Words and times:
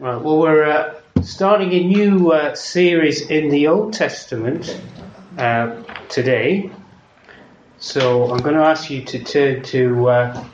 Right, 0.00 0.16
well, 0.18 0.38
we're 0.38 0.64
uh, 0.64 0.94
starting 1.20 1.74
a 1.74 1.84
new 1.84 2.32
uh, 2.32 2.54
series 2.54 3.20
in 3.20 3.50
the 3.50 3.66
Old 3.66 3.92
Testament 3.92 4.80
uh, 5.36 5.82
today. 6.08 6.70
So 7.76 8.32
I'm 8.32 8.38
going 8.38 8.54
to 8.54 8.62
ask 8.62 8.88
you 8.88 9.04
to 9.04 9.22
turn 9.22 9.62
to 9.64 10.08
uh, 10.08 10.44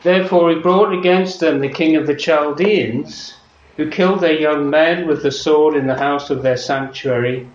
Therefore 0.03 0.49
he 0.49 0.59
brought 0.59 0.91
against 0.91 1.39
them 1.39 1.61
the 1.61 1.69
king 1.69 1.97
of 1.97 2.07
the 2.07 2.15
Chaldeans, 2.15 3.35
who 3.77 3.91
killed 3.91 4.21
their 4.21 4.41
young 4.41 4.71
men 4.71 5.07
with 5.07 5.23
the 5.23 5.31
sword 5.31 5.77
in 5.77 5.87
the 5.87 5.99
house 5.99 6.31
of 6.31 6.43
their 6.43 6.57
sanctuary, 6.57 7.47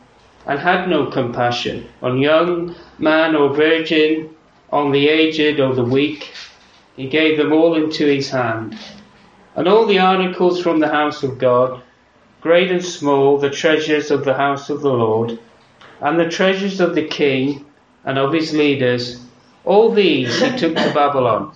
and 0.45 0.59
had 0.59 0.87
no 0.87 1.07
compassion 1.07 1.87
on 2.03 2.19
young 2.19 2.75
man 2.99 3.35
or 3.35 3.55
virgin, 3.55 4.29
on 4.71 4.91
the 4.91 5.09
aged 5.09 5.59
or 5.59 5.73
the 5.73 5.83
weak. 5.83 6.31
He 6.95 7.09
gave 7.09 7.39
them 7.39 7.53
all 7.53 7.73
into 7.73 8.05
his 8.05 8.29
hand 8.29 8.77
and 9.57 9.67
all 9.67 9.87
the 9.87 9.97
articles 9.97 10.61
from 10.61 10.79
the 10.79 10.87
house 10.87 11.23
of 11.23 11.39
God, 11.39 11.81
great 12.41 12.71
and 12.71 12.85
small, 12.85 13.39
the 13.39 13.49
treasures 13.49 14.11
of 14.11 14.23
the 14.23 14.35
house 14.35 14.69
of 14.69 14.81
the 14.81 14.93
Lord, 14.93 15.39
and 15.99 16.19
the 16.19 16.29
treasures 16.29 16.79
of 16.79 16.93
the 16.93 17.07
king 17.07 17.65
and 18.05 18.19
of 18.19 18.31
his 18.31 18.53
leaders, 18.53 19.19
all 19.65 19.91
these 19.91 20.39
he 20.39 20.55
took 20.55 20.75
to 20.75 20.93
Babylon. 20.93 21.51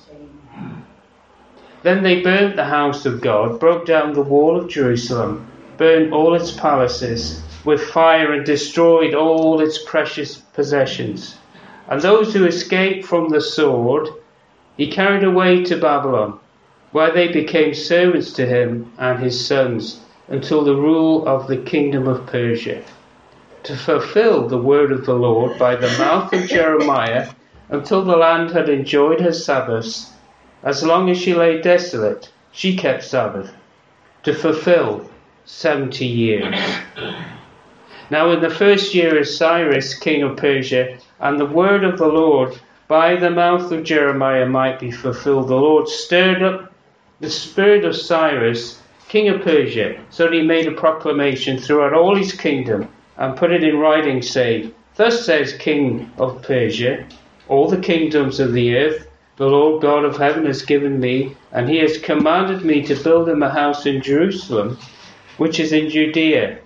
Then 1.84 2.01
they 2.01 2.22
burnt 2.22 2.56
the 2.56 2.66
house 2.66 3.06
of 3.06 3.22
God, 3.22 3.59
broke 3.59 3.85
down 3.85 4.13
the 4.13 4.22
wall 4.23 4.57
of 4.57 4.67
Jerusalem, 4.67 5.47
burned 5.78 6.11
all 6.11 6.34
its 6.34 6.51
palaces 6.51 7.44
with 7.66 7.81
fire, 7.81 8.34
and 8.34 8.44
destroyed 8.44 9.13
all 9.13 9.61
its 9.61 9.78
precious 9.78 10.38
possessions. 10.38 11.38
And 11.88 12.01
those 12.01 12.34
who 12.34 12.45
escaped 12.45 13.06
from 13.06 13.29
the 13.29 13.41
sword 13.41 14.09
he 14.75 14.91
carried 14.91 15.23
away 15.23 15.63
to 15.66 15.78
Babylon 15.78 16.40
where 16.91 17.12
they 17.12 17.29
became 17.29 17.74
servants 17.74 18.34
to 18.34 18.46
him 18.46 18.91
and 18.97 19.19
his 19.19 19.46
sons 19.46 20.02
until 20.28 20.63
the 20.63 20.75
rule 20.75 21.25
of 21.28 21.47
the 21.47 21.57
kingdom 21.57 22.07
of 22.07 22.25
Persia, 22.25 22.84
to 23.63 23.75
fulfill 23.75 24.47
the 24.47 24.57
word 24.57 24.91
of 24.91 25.06
the 25.06 25.13
Lord 25.13 25.57
by 25.57 25.75
the 25.75 25.90
mouth 25.97 26.34
of 26.34 26.47
Jeremiah 26.47 27.29
until 27.69 28.03
the 28.03 28.18
land 28.18 28.52
had 28.52 28.69
enjoyed 28.69 29.22
her 29.22 29.31
Sabbaths. 29.31 30.12
As 30.63 30.84
long 30.84 31.09
as 31.09 31.18
she 31.18 31.34
lay 31.34 31.62
desolate, 31.62 32.31
she 32.52 32.75
kept 32.75 33.03
Sabbath, 33.03 33.53
to 34.23 34.34
fulfill 34.34 35.09
seventy 35.46 36.06
years. 36.06 36.56
Now, 38.09 38.31
in 38.31 38.41
the 38.41 38.50
first 38.50 38.94
year 38.94 39.18
of 39.18 39.28
Cyrus, 39.28 39.97
king 39.97 40.22
of 40.22 40.38
Persia, 40.38 40.97
and 41.19 41.40
the 41.40 41.46
word 41.46 41.84
of 41.84 41.97
the 41.97 42.08
Lord 42.08 42.59
by 42.88 43.16
the 43.16 43.29
mouth 43.29 43.72
of 43.72 43.85
Jeremiah 43.85 44.46
might 44.46 44.79
be 44.79 44.91
fulfilled, 44.91 45.47
the 45.47 45.56
Lord 45.56 45.88
stirred 45.88 46.44
up 46.44 46.70
the 47.21 47.29
spirit 47.29 47.85
of 47.85 47.95
Cyrus, 47.95 48.81
king 49.07 49.29
of 49.29 49.43
Persia, 49.43 50.01
so 50.09 50.31
he 50.31 50.41
made 50.41 50.67
a 50.67 50.71
proclamation 50.71 51.55
throughout 51.55 51.93
all 51.93 52.15
his 52.15 52.33
kingdom 52.33 52.87
and 53.15 53.37
put 53.37 53.51
it 53.51 53.63
in 53.63 53.77
writing, 53.77 54.23
saying, 54.23 54.73
Thus 54.95 55.23
says 55.23 55.53
King 55.53 56.11
of 56.17 56.41
Persia, 56.41 57.05
all 57.47 57.69
the 57.69 57.77
kingdoms 57.77 58.39
of 58.39 58.53
the 58.53 58.75
earth, 58.75 59.07
the 59.37 59.45
Lord 59.45 59.83
God 59.83 60.03
of 60.03 60.17
heaven 60.17 60.47
has 60.47 60.63
given 60.63 60.99
me, 60.99 61.35
and 61.51 61.69
he 61.69 61.77
has 61.77 61.99
commanded 61.99 62.65
me 62.65 62.81
to 62.83 62.95
build 62.95 63.29
him 63.29 63.43
a 63.43 63.51
house 63.51 63.85
in 63.85 64.01
Jerusalem, 64.01 64.79
which 65.37 65.59
is 65.59 65.71
in 65.71 65.91
Judea. 65.91 66.57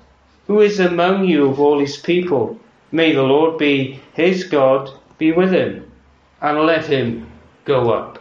Who 0.48 0.62
is 0.62 0.80
among 0.80 1.26
you 1.26 1.50
of 1.50 1.60
all 1.60 1.80
his 1.80 1.98
people? 1.98 2.58
May 2.94 3.12
the 3.12 3.24
Lord 3.24 3.58
be 3.58 4.00
his 4.14 4.46
God, 4.46 4.90
be 5.18 5.34
with 5.34 5.52
him, 5.52 5.92
and 6.42 6.60
let 6.62 6.86
him 6.86 7.30
go 7.66 7.92
up 7.92 8.15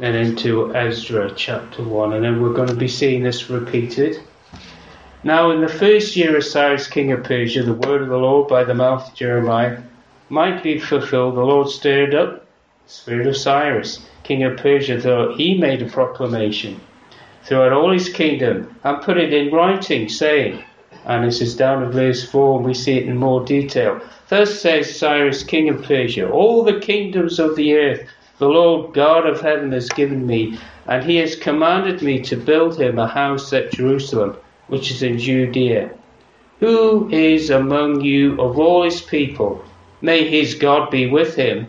and 0.00 0.14
into 0.16 0.74
Ezra 0.74 1.32
chapter 1.34 1.82
1. 1.82 2.12
And 2.12 2.24
then 2.24 2.42
we're 2.42 2.52
going 2.52 2.68
to 2.68 2.74
be 2.74 2.88
seeing 2.88 3.22
this 3.22 3.48
repeated. 3.48 4.20
Now, 5.24 5.50
in 5.50 5.60
the 5.60 5.68
first 5.68 6.16
year 6.16 6.36
of 6.36 6.44
Cyrus, 6.44 6.86
king 6.86 7.12
of 7.12 7.24
Persia, 7.24 7.62
the 7.62 7.72
word 7.72 8.02
of 8.02 8.08
the 8.08 8.16
Lord 8.16 8.48
by 8.48 8.64
the 8.64 8.74
mouth 8.74 9.08
of 9.08 9.14
Jeremiah 9.14 9.82
might 10.28 10.62
be 10.62 10.78
fulfilled. 10.78 11.36
The 11.36 11.40
Lord 11.40 11.68
stirred 11.68 12.14
up 12.14 12.46
the 12.86 12.92
spirit 12.92 13.26
of 13.26 13.36
Cyrus, 13.36 14.06
king 14.22 14.44
of 14.44 14.58
Persia, 14.58 14.98
though 14.98 15.34
he 15.34 15.58
made 15.58 15.82
a 15.82 15.88
proclamation 15.88 16.80
throughout 17.44 17.72
all 17.72 17.92
his 17.92 18.08
kingdom 18.08 18.76
and 18.84 19.02
put 19.02 19.16
it 19.16 19.32
in 19.32 19.52
writing, 19.52 20.08
saying, 20.08 20.62
and 21.06 21.24
this 21.24 21.40
is 21.40 21.56
down 21.56 21.84
in 21.84 21.90
verse 21.92 22.28
4, 22.28 22.58
and 22.58 22.66
we 22.66 22.74
see 22.74 22.98
it 22.98 23.08
in 23.08 23.16
more 23.16 23.44
detail. 23.44 24.00
Thus 24.28 24.60
says 24.60 24.98
Cyrus, 24.98 25.44
king 25.44 25.68
of 25.68 25.82
Persia, 25.82 26.28
all 26.28 26.64
the 26.64 26.80
kingdoms 26.80 27.38
of 27.38 27.54
the 27.54 27.76
earth 27.76 28.08
the 28.38 28.48
Lord 28.48 28.92
God 28.92 29.26
of 29.26 29.40
heaven 29.40 29.72
has 29.72 29.88
given 29.88 30.26
me, 30.26 30.58
and 30.86 31.02
he 31.02 31.16
has 31.16 31.36
commanded 31.36 32.02
me 32.02 32.20
to 32.22 32.36
build 32.36 32.80
him 32.80 32.98
a 32.98 33.06
house 33.06 33.52
at 33.52 33.72
Jerusalem, 33.72 34.36
which 34.68 34.90
is 34.90 35.02
in 35.02 35.18
Judea. 35.18 35.90
Who 36.60 37.08
is 37.10 37.50
among 37.50 38.02
you 38.02 38.40
of 38.40 38.58
all 38.58 38.82
his 38.82 39.00
people? 39.00 39.64
May 40.02 40.28
his 40.28 40.54
God 40.54 40.90
be 40.90 41.06
with 41.06 41.34
him, 41.36 41.68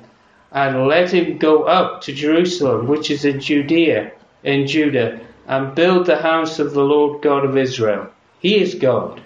and 0.51 0.87
let 0.87 1.13
him 1.13 1.37
go 1.37 1.63
up 1.63 2.01
to 2.01 2.13
Jerusalem, 2.13 2.87
which 2.87 3.11
is 3.11 3.23
in 3.25 3.39
Judea, 3.39 4.11
in 4.43 4.67
Judah, 4.67 5.19
and 5.47 5.75
build 5.75 6.05
the 6.05 6.17
house 6.17 6.59
of 6.59 6.73
the 6.73 6.83
Lord 6.83 7.21
God 7.21 7.45
of 7.45 7.57
Israel. 7.57 8.07
He 8.39 8.59
is 8.59 8.75
God, 8.75 9.21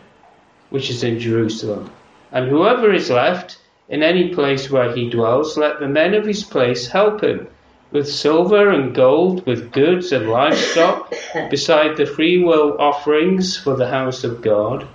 which 0.70 0.90
is 0.90 1.04
in 1.04 1.20
Jerusalem. 1.20 1.92
And 2.32 2.50
whoever 2.50 2.94
is 2.94 3.10
left, 3.10 3.58
in 3.92 4.02
any 4.02 4.30
place 4.30 4.72
where 4.72 4.96
he 4.96 5.10
dwells, 5.10 5.58
let 5.58 5.82
the 5.82 5.88
men 5.88 6.14
of 6.14 6.26
his 6.26 6.44
place 6.46 6.88
help 6.88 7.22
him 7.22 7.46
with 7.92 8.08
silver 8.08 8.70
and 8.70 8.96
gold, 8.96 9.46
with 9.46 9.74
goods 9.74 10.14
and 10.14 10.30
livestock, 10.30 11.14
beside 11.50 11.98
the 11.98 12.06
freewill 12.06 12.78
offerings 12.80 13.58
for 13.58 13.76
the 13.76 13.90
house 13.90 14.24
of 14.24 14.42
God, 14.42 14.88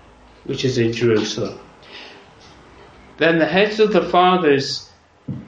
which 0.44 0.64
is 0.64 0.78
in 0.78 0.94
Jerusalem. 0.94 1.58
Then 3.18 3.38
the 3.38 3.44
heads 3.44 3.80
of 3.80 3.92
the 3.92 4.02
fathers' 4.02 4.90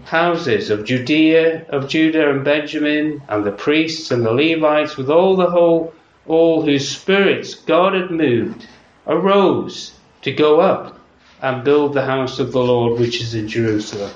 houses 0.04 0.68
of 0.68 0.84
Judea, 0.84 1.64
of 1.70 1.88
Judah 1.88 2.28
and 2.28 2.44
Benjamin, 2.44 3.22
and 3.30 3.44
the 3.44 3.52
priests 3.52 4.10
and 4.10 4.26
the 4.26 4.32
Levites, 4.32 4.98
with 4.98 5.08
all 5.08 5.36
the 5.36 5.50
whole, 5.50 5.94
all 6.26 6.60
whose 6.60 6.86
spirits 6.86 7.54
God 7.54 7.94
had 7.94 8.10
moved, 8.10 8.66
arose 9.06 9.94
to 10.20 10.32
go 10.32 10.60
up 10.60 10.97
and 11.40 11.64
build 11.64 11.94
the 11.94 12.04
house 12.04 12.38
of 12.38 12.52
the 12.52 12.62
Lord 12.62 12.98
which 12.98 13.20
is 13.20 13.34
in 13.34 13.48
Jerusalem. 13.48 14.10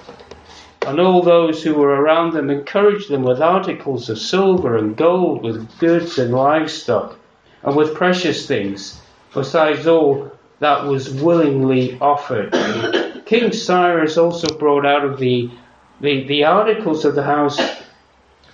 And 0.86 0.98
all 0.98 1.22
those 1.22 1.62
who 1.62 1.74
were 1.74 2.00
around 2.00 2.32
them 2.32 2.50
encouraged 2.50 3.08
them 3.08 3.22
with 3.22 3.40
articles 3.40 4.08
of 4.10 4.18
silver 4.18 4.76
and 4.76 4.96
gold, 4.96 5.44
with 5.44 5.78
goods 5.78 6.18
and 6.18 6.34
livestock, 6.34 7.16
and 7.62 7.76
with 7.76 7.94
precious 7.94 8.46
things, 8.46 9.00
besides 9.32 9.86
all 9.86 10.32
that 10.58 10.84
was 10.84 11.10
willingly 11.10 11.96
offered. 12.00 12.52
King 13.26 13.52
Cyrus 13.52 14.18
also 14.18 14.58
brought 14.58 14.84
out 14.84 15.04
of 15.04 15.18
the, 15.18 15.50
the, 16.00 16.24
the 16.24 16.44
articles 16.44 17.04
of 17.04 17.14
the 17.14 17.22
house 17.22 17.60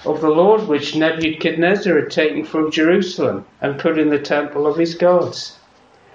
of 0.04 0.20
the 0.20 0.30
Lord 0.30 0.68
which 0.68 0.94
Nebuchadnezzar 0.94 2.00
had 2.00 2.10
taken 2.10 2.44
from 2.44 2.70
Jerusalem 2.70 3.46
and 3.60 3.80
put 3.80 3.98
in 3.98 4.10
the 4.10 4.18
temple 4.18 4.66
of 4.66 4.76
his 4.76 4.94
gods. 4.94 5.58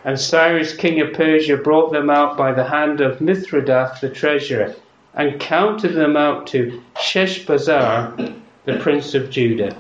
And 0.06 0.20
Cyrus, 0.20 0.76
king 0.76 1.00
of 1.00 1.14
Persia, 1.14 1.56
brought 1.56 1.94
them 1.94 2.10
out 2.10 2.36
by 2.36 2.52
the 2.52 2.66
hand 2.66 3.00
of 3.00 3.20
Mithredath 3.20 4.02
the 4.02 4.10
treasurer, 4.10 4.76
and 5.14 5.40
counted 5.40 5.94
them 5.94 6.18
out 6.18 6.46
to 6.48 6.82
Sheshbazzar, 6.98 8.34
the 8.66 8.78
prince 8.80 9.14
of 9.16 9.30
Judah. 9.30 9.76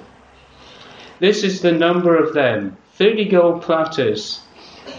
This 1.20 1.44
is 1.44 1.62
the 1.62 1.72
number 1.74 2.16
of 2.16 2.34
them 2.34 2.78
thirty 2.94 3.26
gold 3.26 3.62
platters, 3.62 4.42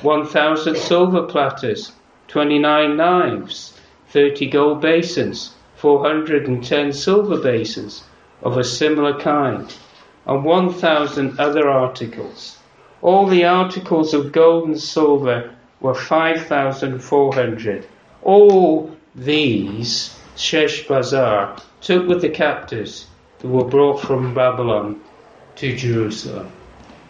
one 0.02 0.26
thousand 0.26 0.76
silver 0.76 1.22
platters, 1.22 1.92
twenty 2.28 2.58
nine 2.58 2.96
knives, 2.96 3.80
thirty 4.08 4.46
gold 4.46 4.82
basins, 4.82 5.54
four 5.76 6.02
hundred 6.02 6.48
and 6.48 6.62
ten 6.62 6.92
silver 6.92 7.38
basins 7.38 8.04
of 8.42 8.58
a 8.58 8.64
similar 8.64 9.18
kind, 9.18 9.74
and 10.26 10.44
one 10.44 10.70
thousand 10.70 11.40
other 11.40 11.68
articles. 11.68 12.58
All 13.04 13.26
the 13.26 13.44
articles 13.44 14.14
of 14.14 14.32
gold 14.32 14.66
and 14.66 14.80
silver 14.80 15.50
were 15.80 15.94
5,400. 15.94 17.86
All 18.22 18.96
these 19.14 20.18
Sheshbazzar 20.36 21.60
took 21.82 22.08
with 22.08 22.22
the 22.22 22.30
captives 22.30 23.06
that 23.40 23.48
were 23.48 23.66
brought 23.66 24.00
from 24.00 24.32
Babylon 24.32 25.02
to 25.56 25.76
Jerusalem. 25.76 26.50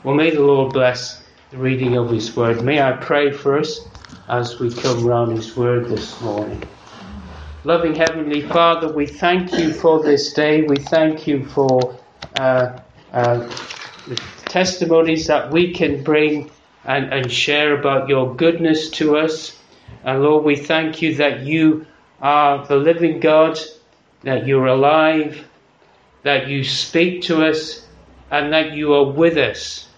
Well, 0.02 0.16
may 0.16 0.30
the 0.30 0.42
Lord 0.42 0.72
bless 0.72 1.22
the 1.52 1.58
reading 1.58 1.96
of 1.96 2.10
His 2.10 2.34
word. 2.34 2.64
May 2.64 2.82
I 2.82 2.96
pray 2.96 3.30
for 3.30 3.56
us 3.56 3.86
as 4.28 4.58
we 4.58 4.74
come 4.74 5.06
round 5.06 5.30
His 5.30 5.56
word 5.56 5.86
this 5.86 6.20
morning. 6.20 6.60
Loving 7.62 7.94
Heavenly 7.94 8.42
Father, 8.42 8.92
we 8.92 9.06
thank 9.06 9.52
you 9.52 9.72
for 9.72 10.02
this 10.02 10.32
day. 10.32 10.62
We 10.62 10.76
thank 10.76 11.28
you 11.28 11.44
for 11.44 11.96
uh, 12.34 12.80
uh, 13.12 13.48
testimonies 14.54 15.26
that 15.26 15.50
we 15.50 15.72
can 15.72 16.04
bring 16.04 16.48
and, 16.84 17.12
and 17.12 17.32
share 17.32 17.76
about 17.76 18.08
your 18.08 18.36
goodness 18.36 18.88
to 18.88 19.16
us. 19.16 19.58
And 20.04 20.22
Lord, 20.22 20.44
we 20.44 20.54
thank 20.54 21.02
you 21.02 21.16
that 21.16 21.40
you 21.40 21.86
are 22.20 22.64
the 22.64 22.76
living 22.76 23.18
God, 23.18 23.58
that 24.22 24.46
you're 24.46 24.68
alive, 24.68 25.44
that 26.22 26.46
you 26.46 26.62
speak 26.62 27.22
to 27.22 27.44
us, 27.44 27.84
and 28.30 28.52
that 28.52 28.74
you 28.74 28.94
are 28.94 29.10
with 29.10 29.36
us. 29.38 29.88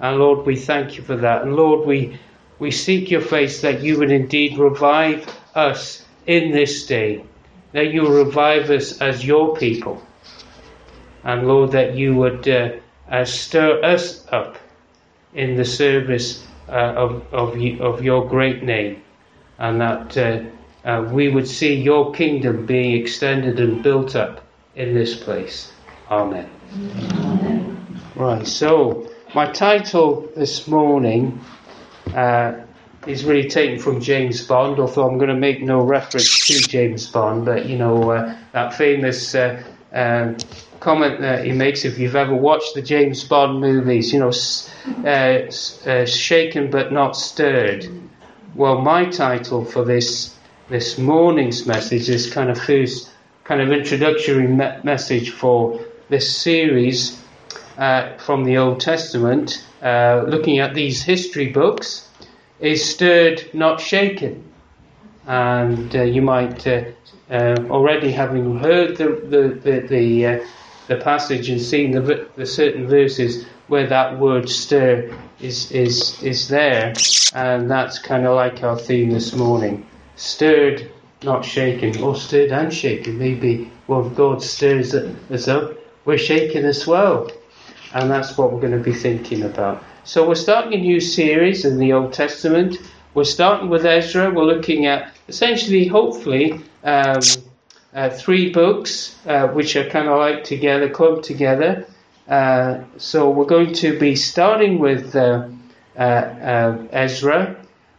And 0.00 0.16
Lord, 0.16 0.46
we 0.46 0.56
thank 0.56 0.96
you 0.96 1.02
for 1.02 1.16
that. 1.16 1.42
And 1.42 1.54
Lord, 1.54 1.86
we, 1.86 2.18
we 2.58 2.70
seek 2.70 3.10
your 3.10 3.20
face 3.20 3.60
that 3.60 3.82
you 3.82 3.98
would 3.98 4.10
indeed 4.10 4.56
revive 4.56 5.28
us 5.54 6.06
in 6.26 6.52
this 6.52 6.86
day, 6.86 7.22
that 7.72 7.92
you 7.92 8.08
revive 8.08 8.70
us 8.70 8.98
as 9.02 9.26
your 9.26 9.54
people. 9.58 10.02
And 11.22 11.46
Lord, 11.46 11.72
that 11.72 11.96
you 11.96 12.14
would 12.14 12.48
uh, 12.48 12.70
uh, 13.10 13.24
stir 13.24 13.82
us 13.82 14.26
up 14.32 14.56
in 15.34 15.56
the 15.56 15.64
service 15.64 16.46
uh, 16.68 16.72
of, 16.72 17.34
of, 17.34 17.80
of 17.80 18.02
your 18.02 18.28
great 18.28 18.62
name, 18.62 19.02
and 19.58 19.80
that 19.80 20.16
uh, 20.16 20.88
uh, 20.88 21.02
we 21.12 21.28
would 21.28 21.46
see 21.46 21.74
your 21.74 22.12
kingdom 22.12 22.66
being 22.66 23.00
extended 23.00 23.60
and 23.60 23.82
built 23.82 24.16
up 24.16 24.44
in 24.76 24.94
this 24.94 25.16
place. 25.16 25.72
Amen. 26.10 26.48
Amen. 26.72 28.00
Right, 28.14 28.46
so 28.46 29.10
my 29.34 29.50
title 29.50 30.28
this 30.36 30.66
morning 30.66 31.40
uh, 32.14 32.54
is 33.06 33.24
really 33.24 33.48
taken 33.48 33.78
from 33.78 34.00
James 34.00 34.46
Bond, 34.46 34.78
although 34.78 35.08
I'm 35.08 35.18
going 35.18 35.30
to 35.30 35.36
make 35.36 35.62
no 35.62 35.80
reference 35.80 36.46
to 36.46 36.60
James 36.68 37.08
Bond, 37.10 37.44
but 37.44 37.66
you 37.66 37.78
know, 37.78 38.10
uh, 38.10 38.36
that 38.52 38.74
famous 38.74 39.34
uh, 39.34 39.62
um, 39.92 40.36
comment 40.80 41.20
that 41.20 41.44
he 41.44 41.52
makes 41.52 41.84
if 41.84 41.98
you've 41.98 42.16
ever 42.16 42.34
watched 42.34 42.74
the 42.74 42.82
James 42.82 43.22
Bond 43.22 43.60
movies, 43.60 44.12
you 44.12 44.18
know, 44.18 44.32
uh, 45.04 45.88
uh, 45.88 46.06
shaken 46.06 46.70
but 46.70 46.90
not 46.90 47.16
stirred. 47.16 47.86
Well, 48.54 48.80
my 48.80 49.04
title 49.04 49.64
for 49.64 49.84
this 49.84 50.34
this 50.68 50.98
morning's 50.98 51.66
message 51.66 52.08
is 52.08 52.32
kind 52.32 52.48
of 52.48 52.58
first 52.58 53.10
kind 53.44 53.60
of 53.60 53.72
introductory 53.72 54.46
me- 54.46 54.78
message 54.82 55.30
for 55.30 55.80
this 56.08 56.36
series 56.36 57.20
uh, 57.76 58.16
from 58.18 58.44
the 58.44 58.56
Old 58.56 58.80
Testament, 58.80 59.64
uh, 59.82 60.24
looking 60.26 60.58
at 60.60 60.74
these 60.74 61.02
history 61.02 61.48
books, 61.48 62.08
is 62.60 62.84
stirred, 62.84 63.48
not 63.52 63.80
shaken. 63.80 64.44
And 65.26 65.94
uh, 65.94 66.02
you 66.02 66.22
might 66.22 66.66
uh, 66.66 66.84
already, 67.30 68.12
having 68.12 68.58
heard 68.58 68.96
the 68.96 69.08
the 69.32 69.42
the, 69.62 69.80
the 69.86 70.40
the 70.90 70.96
passage 70.96 71.48
and 71.48 71.60
seeing 71.60 71.92
the, 71.92 72.28
the 72.34 72.44
certain 72.44 72.88
verses 72.88 73.46
where 73.68 73.86
that 73.86 74.18
word 74.18 74.50
stir 74.50 75.16
is, 75.38 75.70
is, 75.70 76.20
is 76.20 76.48
there. 76.48 76.92
And 77.32 77.70
that's 77.70 78.00
kind 78.00 78.26
of 78.26 78.34
like 78.34 78.64
our 78.64 78.76
theme 78.76 79.10
this 79.10 79.32
morning. 79.32 79.86
Stirred, 80.16 80.90
not 81.22 81.44
shaken, 81.44 82.02
or 82.02 82.16
stirred 82.16 82.50
and 82.50 82.74
shaken. 82.74 83.20
Maybe, 83.20 83.70
well, 83.86 84.10
God 84.10 84.42
stirs 84.42 84.92
us 84.92 85.46
up, 85.46 85.78
we're 86.06 86.18
shaken 86.18 86.64
as 86.64 86.88
well. 86.88 87.30
And 87.94 88.10
that's 88.10 88.36
what 88.36 88.52
we're 88.52 88.60
going 88.60 88.76
to 88.76 88.82
be 88.82 88.92
thinking 88.92 89.44
about. 89.44 89.84
So 90.02 90.28
we're 90.28 90.34
starting 90.34 90.74
a 90.74 90.82
new 90.82 90.98
series 90.98 91.64
in 91.64 91.78
the 91.78 91.92
Old 91.92 92.12
Testament. 92.12 92.78
We're 93.14 93.24
starting 93.24 93.68
with 93.68 93.86
Ezra. 93.86 94.32
We're 94.32 94.42
looking 94.42 94.86
at 94.86 95.14
essentially, 95.28 95.86
hopefully, 95.86 96.60
um, 96.82 97.20
uh, 97.94 98.10
three 98.10 98.50
books 98.50 99.16
uh, 99.26 99.48
which 99.48 99.76
are 99.76 99.88
kind 99.88 100.08
of 100.08 100.18
like 100.18 100.44
together, 100.44 100.88
clumped 100.88 101.24
together. 101.24 101.86
Uh, 102.28 102.84
so 102.96 103.30
we're 103.30 103.44
going 103.44 103.72
to 103.72 103.98
be 103.98 104.14
starting 104.14 104.78
with 104.78 105.16
uh, 105.16 105.48
uh, 105.96 106.00
uh, 106.00 106.86
Ezra 106.92 107.56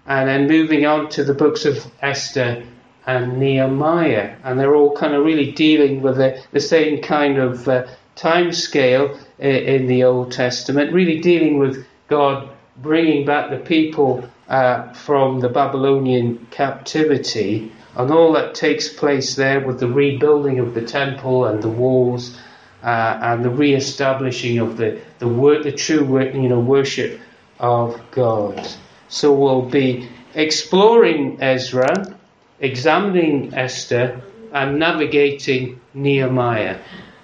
and 0.08 0.30
then 0.30 0.48
moving 0.48 0.86
on 0.86 1.10
to 1.10 1.24
the 1.24 1.34
books 1.34 1.66
of 1.66 1.86
Esther 2.02 2.64
and 3.06 3.40
Nehemiah. 3.40 4.36
And 4.44 4.60
they're 4.60 4.76
all 4.76 4.96
kind 4.96 5.14
of 5.14 5.26
really 5.26 5.52
dealing 5.52 6.02
with 6.02 6.18
the, 6.18 6.42
the 6.52 6.60
same 6.60 7.02
kind 7.02 7.38
of 7.38 7.68
time 8.16 8.54
scale 8.54 9.20
in, 9.40 9.56
in 9.56 9.88
the 9.88 10.04
Old 10.06 10.32
Testament, 10.32 10.94
really 10.94 11.20
dealing 11.20 11.58
with 11.58 11.86
God 12.08 12.50
bringing 12.78 13.26
back 13.26 13.50
the 13.50 13.58
people 13.58 14.30
from 14.94 15.40
the 15.40 15.50
Babylonian 15.50 16.48
captivity 16.52 17.72
and 17.96 18.12
all 18.12 18.34
that 18.34 18.56
takes 18.56 18.88
place 18.88 19.36
there 19.36 19.60
with 19.60 19.80
the 19.80 19.88
rebuilding 19.88 20.60
of 20.60 20.74
the 20.74 20.82
temple 20.82 21.46
and 21.46 21.62
the 21.62 21.70
walls 21.70 22.38
uh, 22.84 23.20
and 23.22 23.44
the 23.44 23.50
re-establishing 23.50 24.60
of 24.60 24.78
the 24.78 25.00
the 25.20 25.28
work, 25.28 25.64
the 25.64 25.72
true 25.72 26.20
you 26.24 26.50
know 26.50 26.60
worship 26.60 27.20
of 27.60 28.00
God. 28.12 28.68
So 29.08 29.34
we'll 29.34 29.70
be 29.70 30.10
exploring 30.34 31.42
Ezra, 31.42 32.18
examining 32.60 33.54
Esther, 33.54 34.22
and 34.54 34.80
navigating 34.80 35.80
Nehemiah, 35.94 36.80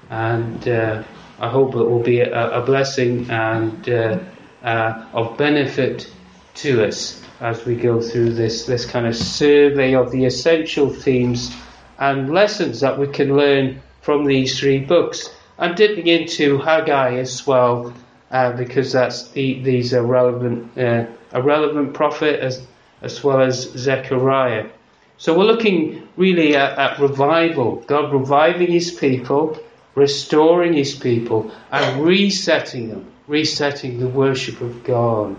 and 0.10 0.68
uh, 0.68 1.04
I 1.40 1.50
hope 1.50 1.76
it 1.76 1.84
will 1.84 2.04
be 2.04 2.20
a, 2.20 2.62
a 2.62 2.66
blessing 2.66 3.30
and 3.30 3.90
uh, 3.90 4.20
uh 4.64 5.06
of 5.14 5.38
benefit 5.38 6.12
to 6.56 6.86
us 6.86 7.24
as 7.40 7.66
we 7.66 7.76
go 7.76 8.02
through 8.02 8.34
this, 8.34 8.66
this 8.66 8.86
kind 8.86 9.06
of 9.06 9.16
survey 9.16 9.94
of 9.94 10.12
the 10.12 10.26
essential 10.26 10.90
themes 10.90 11.56
and 12.00 12.34
lessons 12.34 12.80
that 12.80 12.98
we 12.98 13.08
can 13.08 13.36
learn 13.36 13.82
from 14.02 14.26
these 14.26 14.60
three 14.60 14.80
books. 14.80 15.30
And 15.58 15.76
dipping 15.76 16.08
into 16.08 16.60
Haggai 16.60 17.16
as 17.16 17.46
well, 17.46 17.94
uh, 18.32 18.52
because 18.52 18.92
that's 18.92 19.30
the, 19.30 19.62
these 19.62 19.94
are 19.94 20.04
relevant, 20.04 20.78
uh, 20.78 21.06
a 21.32 21.42
relevant 21.42 21.94
prophet 21.94 22.40
as, 22.40 22.62
as 23.02 23.24
well 23.24 23.42
as 23.42 23.64
Zechariah. 23.72 24.70
So 25.18 25.38
we're 25.38 25.46
looking 25.46 26.08
really 26.16 26.56
at, 26.56 26.78
at 26.78 27.00
revival, 27.00 27.78
God 27.88 28.14
reviving 28.14 28.72
His 28.72 28.92
people, 28.92 29.58
restoring 29.96 30.74
His 30.74 30.94
people, 30.94 31.52
and 31.72 32.04
resetting 32.04 32.90
them, 32.90 33.12
resetting 33.28 34.00
the 34.00 34.08
worship 34.08 34.62
of 34.62 34.84
God. 34.84 35.36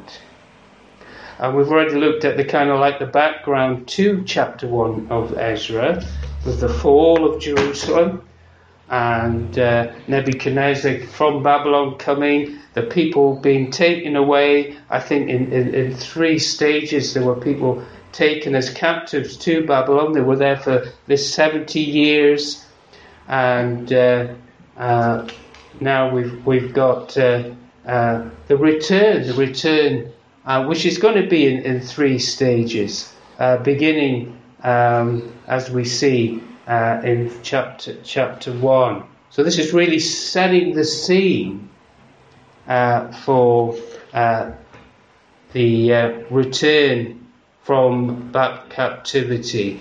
And 1.38 1.56
we've 1.56 1.68
already 1.68 1.94
looked 1.94 2.24
at 2.24 2.36
the 2.36 2.44
kind 2.44 2.68
of 2.68 2.80
like 2.80 2.98
the 2.98 3.06
background 3.06 3.86
to 3.88 4.24
chapter 4.24 4.66
1 4.66 5.06
of 5.10 5.38
Ezra 5.38 6.04
with 6.44 6.60
the 6.60 6.68
fall 6.68 7.32
of 7.32 7.40
Jerusalem 7.40 8.22
and 8.90 9.56
uh, 9.56 9.92
Nebuchadnezzar 10.08 11.00
from 11.00 11.42
Babylon 11.42 11.96
coming, 11.96 12.58
the 12.74 12.82
people 12.82 13.36
being 13.36 13.70
taken 13.70 14.16
away. 14.16 14.76
I 14.90 14.98
think 14.98 15.28
in, 15.28 15.52
in, 15.52 15.74
in, 15.74 15.94
three 15.94 16.38
stages 16.38 17.14
there 17.14 17.22
were 17.22 17.36
people 17.36 17.84
taken 18.12 18.54
as 18.54 18.70
captives 18.70 19.36
to 19.38 19.64
Babylon. 19.64 20.12
They 20.12 20.22
were 20.22 20.36
there 20.36 20.56
for 20.56 20.86
this 21.06 21.32
70 21.32 21.78
years, 21.78 22.64
and 23.28 23.92
uh, 23.92 24.28
uh, 24.76 25.28
now 25.80 26.10
we've 26.10 26.44
we've 26.46 26.72
got 26.72 27.16
uh, 27.18 27.50
uh, 27.86 28.28
the 28.48 28.56
return, 28.56 29.26
the 29.26 29.34
return, 29.34 30.12
uh, 30.48 30.64
which 30.64 30.84
is 30.84 30.98
going 30.98 31.22
to 31.22 31.28
be 31.28 31.46
in, 31.46 31.62
in 31.62 31.80
three 31.80 32.18
stages, 32.18 33.14
beginning 33.62 34.36
um, 34.64 35.32
as 35.46 35.70
we 35.70 35.84
see 35.84 36.42
uh, 36.66 37.00
in 37.04 37.30
chapter 37.42 37.96
chapter 38.02 38.52
one. 38.52 39.04
So 39.30 39.42
this 39.42 39.58
is 39.58 39.72
really 39.72 40.00
setting 40.00 40.74
the 40.74 40.84
scene 40.84 41.68
uh, 42.66 43.12
for 43.12 43.76
uh, 44.12 44.52
the 45.52 45.94
uh, 45.94 46.08
return 46.30 47.26
from 47.62 48.30
that 48.32 48.70
captivity. 48.70 49.80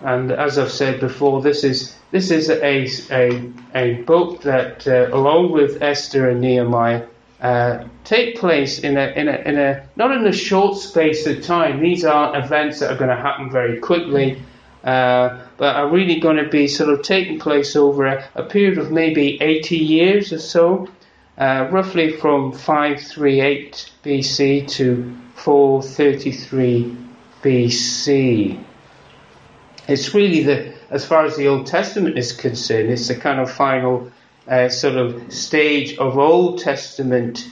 And 0.00 0.32
as 0.32 0.58
I've 0.58 0.70
said 0.70 1.00
before, 1.00 1.42
this 1.42 1.64
is 1.64 1.96
this 2.10 2.30
is 2.30 2.50
a 2.50 2.88
a, 3.10 3.52
a 3.74 3.94
book 4.02 4.42
that, 4.42 4.86
uh, 4.86 5.08
along 5.12 5.52
with 5.52 5.82
Esther 5.82 6.28
and 6.28 6.40
Nehemiah, 6.40 7.06
uh, 7.42 7.88
take 8.04 8.38
place 8.38 8.78
in 8.78 8.96
a, 8.96 9.08
in 9.16 9.26
a, 9.28 9.34
in 9.44 9.58
a, 9.58 9.84
not 9.96 10.12
in 10.12 10.24
a 10.24 10.32
short 10.32 10.78
space 10.78 11.26
of 11.26 11.42
time. 11.42 11.80
These 11.80 12.04
are 12.04 12.38
events 12.38 12.78
that 12.78 12.92
are 12.92 12.96
going 12.96 13.10
to 13.10 13.20
happen 13.20 13.50
very 13.50 13.80
quickly, 13.80 14.40
uh, 14.84 15.40
but 15.56 15.74
are 15.74 15.88
really 15.88 16.20
going 16.20 16.36
to 16.36 16.48
be 16.48 16.68
sort 16.68 16.90
of 16.90 17.02
taking 17.02 17.40
place 17.40 17.74
over 17.74 18.06
a, 18.06 18.24
a 18.36 18.44
period 18.44 18.78
of 18.78 18.92
maybe 18.92 19.42
80 19.42 19.76
years 19.76 20.32
or 20.32 20.38
so, 20.38 20.88
uh, 21.36 21.66
roughly 21.72 22.16
from 22.16 22.52
538 22.52 23.90
BC 24.04 24.68
to 24.68 25.16
433 25.34 26.96
BC. 27.42 28.64
It's 29.88 30.14
really 30.14 30.44
the, 30.44 30.74
as 30.90 31.04
far 31.04 31.24
as 31.24 31.36
the 31.36 31.48
Old 31.48 31.66
Testament 31.66 32.16
is 32.16 32.30
concerned, 32.30 32.88
it's 32.88 33.08
the 33.08 33.16
kind 33.16 33.40
of 33.40 33.50
final 33.50 34.12
uh, 34.48 34.68
sort 34.68 34.96
of 34.96 35.32
stage 35.32 35.98
of 35.98 36.18
Old 36.18 36.60
Testament 36.60 37.48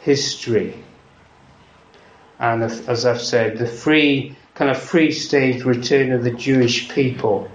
history. 0.00 0.74
And 2.38 2.64
as 2.64 3.06
I've 3.06 3.20
said, 3.20 3.58
the 3.58 3.66
free, 3.66 4.36
kind 4.54 4.70
of 4.70 4.76
free 4.76 5.12
stage 5.12 5.64
return 5.64 6.12
of 6.12 6.24
the 6.24 6.32
Jewish 6.32 6.88
people 6.88 7.48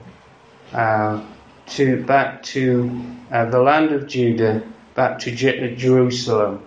uh, 0.74 1.24
to 1.68 2.04
back 2.06 2.44
to 2.44 3.02
uh, 3.32 3.46
the 3.46 3.60
land 3.60 3.92
of 3.92 4.08
Judah, 4.08 4.64
back 4.96 5.20
to 5.20 5.32
Je- 5.32 5.76
Jerusalem. 5.76 6.64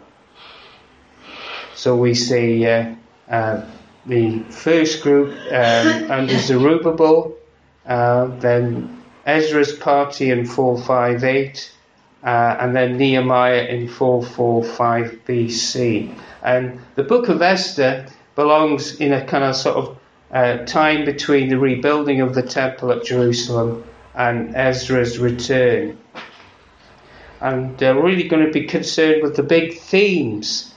So 1.75 1.97
we 1.97 2.14
see 2.14 2.66
uh, 2.66 2.95
uh 3.28 3.64
the 4.07 4.40
first 4.50 5.02
group 5.02 5.30
um, 5.52 6.11
under 6.11 6.38
Zerubbabel, 6.38 7.37
uh, 7.87 8.26
then 8.38 9.02
Ezra's 9.26 9.73
party 9.73 10.30
in 10.30 10.47
458, 10.47 11.73
uh, 12.23 12.57
and 12.61 12.77
then 12.77 12.97
Nehemiah 12.97 13.65
in 13.65 13.89
445 13.89 15.21
BC. 15.27 16.15
And 16.43 16.81
the 16.95 17.03
book 17.03 17.29
of 17.29 17.41
Esther 17.43 18.07
belongs 18.35 18.97
in 19.00 19.12
a 19.12 19.25
kind 19.25 19.45
of 19.45 19.57
sort 19.57 19.77
of 19.77 19.99
uh, 20.31 20.59
time 20.65 21.05
between 21.05 21.49
the 21.49 21.59
rebuilding 21.59 22.21
of 22.21 22.35
the 22.35 22.43
temple 22.43 22.93
at 22.93 23.05
Jerusalem 23.05 23.85
and 24.15 24.55
Ezra's 24.55 25.19
return. 25.19 25.99
And 27.41 27.83
uh, 27.83 27.95
really 27.97 28.29
going 28.29 28.45
to 28.45 28.53
be 28.53 28.67
concerned 28.67 29.23
with 29.23 29.37
the 29.37 29.43
big 29.43 29.79
themes 29.79 30.75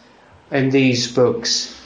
in 0.52 0.70
these 0.70 1.12
books. 1.12 1.80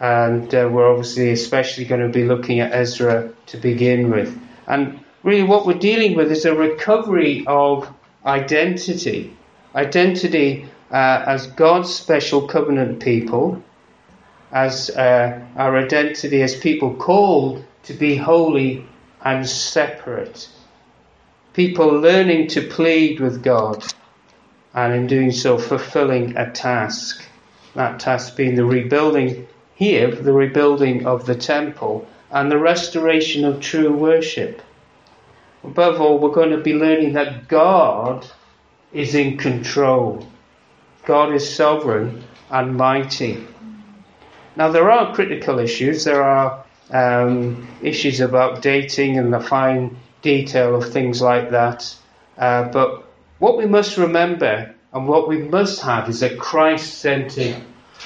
And 0.00 0.52
uh, 0.52 0.68
we're 0.70 0.90
obviously 0.90 1.30
especially 1.30 1.84
going 1.84 2.00
to 2.00 2.08
be 2.08 2.24
looking 2.24 2.58
at 2.58 2.72
Ezra 2.72 3.32
to 3.46 3.56
begin 3.56 4.10
with. 4.10 4.36
And 4.66 4.98
really, 5.22 5.44
what 5.44 5.64
we're 5.64 5.74
dealing 5.74 6.16
with 6.16 6.32
is 6.32 6.44
a 6.44 6.54
recovery 6.54 7.44
of 7.46 7.88
identity. 8.24 9.36
Identity 9.74 10.66
uh, 10.90 11.24
as 11.26 11.46
God's 11.48 11.92
special 11.94 12.46
covenant 12.46 13.00
people, 13.00 13.62
as 14.52 14.90
uh, 14.90 15.40
our 15.56 15.76
identity 15.76 16.42
as 16.42 16.54
people 16.54 16.94
called 16.94 17.64
to 17.84 17.92
be 17.92 18.16
holy 18.16 18.86
and 19.22 19.48
separate. 19.48 20.48
People 21.52 21.88
learning 21.88 22.48
to 22.48 22.66
plead 22.68 23.20
with 23.20 23.42
God 23.42 23.84
and 24.74 24.92
in 24.92 25.06
doing 25.06 25.32
so 25.32 25.58
fulfilling 25.58 26.36
a 26.36 26.50
task. 26.50 27.24
That 27.74 28.00
task 28.00 28.36
being 28.36 28.54
the 28.54 28.64
rebuilding 28.64 29.46
here, 29.74 30.14
the 30.14 30.32
rebuilding 30.32 31.06
of 31.06 31.26
the 31.26 31.34
temple 31.34 32.06
and 32.30 32.50
the 32.50 32.58
restoration 32.58 33.44
of 33.44 33.60
true 33.60 33.92
worship. 33.92 34.62
Above 35.64 36.00
all, 36.00 36.18
we're 36.18 36.30
going 36.30 36.50
to 36.50 36.58
be 36.58 36.74
learning 36.74 37.14
that 37.14 37.48
God 37.48 38.26
is 38.92 39.14
in 39.14 39.38
control. 39.38 40.26
God 41.04 41.32
is 41.34 41.54
sovereign 41.54 42.22
and 42.50 42.76
mighty. 42.76 43.46
Now, 44.56 44.70
there 44.70 44.90
are 44.90 45.14
critical 45.14 45.58
issues. 45.58 46.04
There 46.04 46.22
are 46.22 46.64
um, 46.90 47.66
issues 47.82 48.20
about 48.20 48.62
dating 48.62 49.18
and 49.18 49.32
the 49.32 49.40
fine 49.40 49.96
detail 50.22 50.76
of 50.76 50.92
things 50.92 51.22
like 51.22 51.50
that. 51.50 51.94
Uh, 52.36 52.64
but 52.68 53.04
what 53.38 53.56
we 53.56 53.66
must 53.66 53.96
remember 53.96 54.74
and 54.92 55.08
what 55.08 55.28
we 55.28 55.38
must 55.38 55.82
have 55.82 56.08
is 56.08 56.22
a 56.22 56.36
Christ 56.36 56.98
centered 56.98 57.56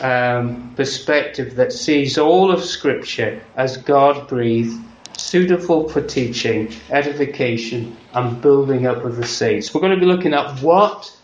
um, 0.00 0.72
perspective 0.76 1.56
that 1.56 1.72
sees 1.72 2.18
all 2.18 2.50
of 2.50 2.64
Scripture 2.64 3.42
as 3.56 3.76
God 3.76 4.28
breathed 4.28 4.80
suitable 5.28 5.88
for 5.90 6.00
teaching, 6.00 6.72
edification, 6.88 7.94
and 8.14 8.40
building 8.40 8.86
up 8.86 9.04
of 9.04 9.16
the 9.16 9.26
saints. 9.26 9.74
We're 9.74 9.82
going 9.82 9.94
to 9.94 10.00
be 10.00 10.06
looking 10.06 10.32
at 10.32 10.62
what 10.62 11.14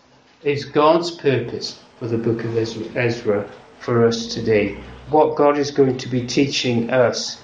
is 0.43 0.65
God's 0.65 1.09
purpose 1.09 1.79
for 1.97 2.07
the 2.07 2.17
book 2.17 2.43
of 2.43 2.55
Ezra 2.55 3.49
for 3.79 4.05
us 4.05 4.27
today. 4.27 4.77
What 5.09 5.35
God 5.35 5.57
is 5.57 5.71
going 5.71 5.97
to 5.97 6.07
be 6.07 6.27
teaching 6.27 6.91
us, 6.91 7.41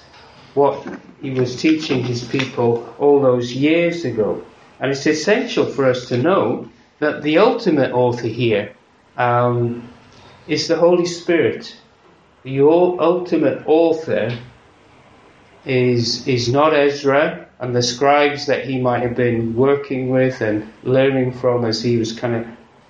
what 0.54 0.86
He 1.20 1.30
was 1.30 1.60
teaching 1.60 2.04
His 2.04 2.22
people 2.22 2.94
all 2.98 3.20
those 3.20 3.52
years 3.52 4.04
ago. 4.04 4.44
And 4.78 4.92
it's 4.92 5.06
essential 5.06 5.66
for 5.66 5.86
us 5.86 6.08
to 6.08 6.16
know 6.16 6.68
that 7.00 7.22
the 7.22 7.38
ultimate 7.38 7.92
author 7.92 8.28
here 8.28 8.72
um, 9.16 9.88
is 10.46 10.68
the 10.68 10.76
Holy 10.76 11.06
Spirit. 11.06 11.76
The 12.44 12.60
ultimate 12.60 13.64
author 13.66 14.36
is 15.64 16.26
is 16.26 16.48
not 16.48 16.74
Ezra 16.74 17.46
and 17.60 17.76
the 17.76 17.82
scribes 17.82 18.46
that 18.46 18.64
he 18.64 18.80
might 18.80 19.02
have 19.02 19.14
been 19.14 19.54
working 19.54 20.10
with 20.10 20.40
and 20.40 20.72
learning 20.82 21.32
from 21.32 21.64
as 21.64 21.80
he 21.80 21.96
was 21.96 22.12
kind 22.12 22.34
of 22.34 22.46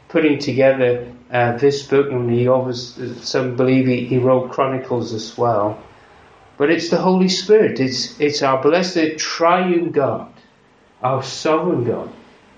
putting 0.09 0.39
together 0.39 1.13
uh, 1.31 1.57
this 1.59 1.87
book. 1.87 2.11
And 2.11 2.31
he 2.31 2.49
obviously, 2.49 3.15
some 3.17 3.57
believe 3.57 3.87
he, 3.87 4.07
he 4.07 4.19
wrote 4.19 4.51
Chronicles 4.51 5.13
as 5.13 5.37
well. 5.37 5.83
But 6.57 6.71
it's 6.71 6.89
the 6.89 6.97
Holy 6.97 7.29
Spirit. 7.29 7.81
It's 7.81 8.19
it's 8.19 8.43
our 8.43 8.63
blessed 8.63 9.19
triune 9.19 9.91
God, 9.91 10.33
our 11.03 11.23
sovereign 11.23 11.85
God, 11.85 12.11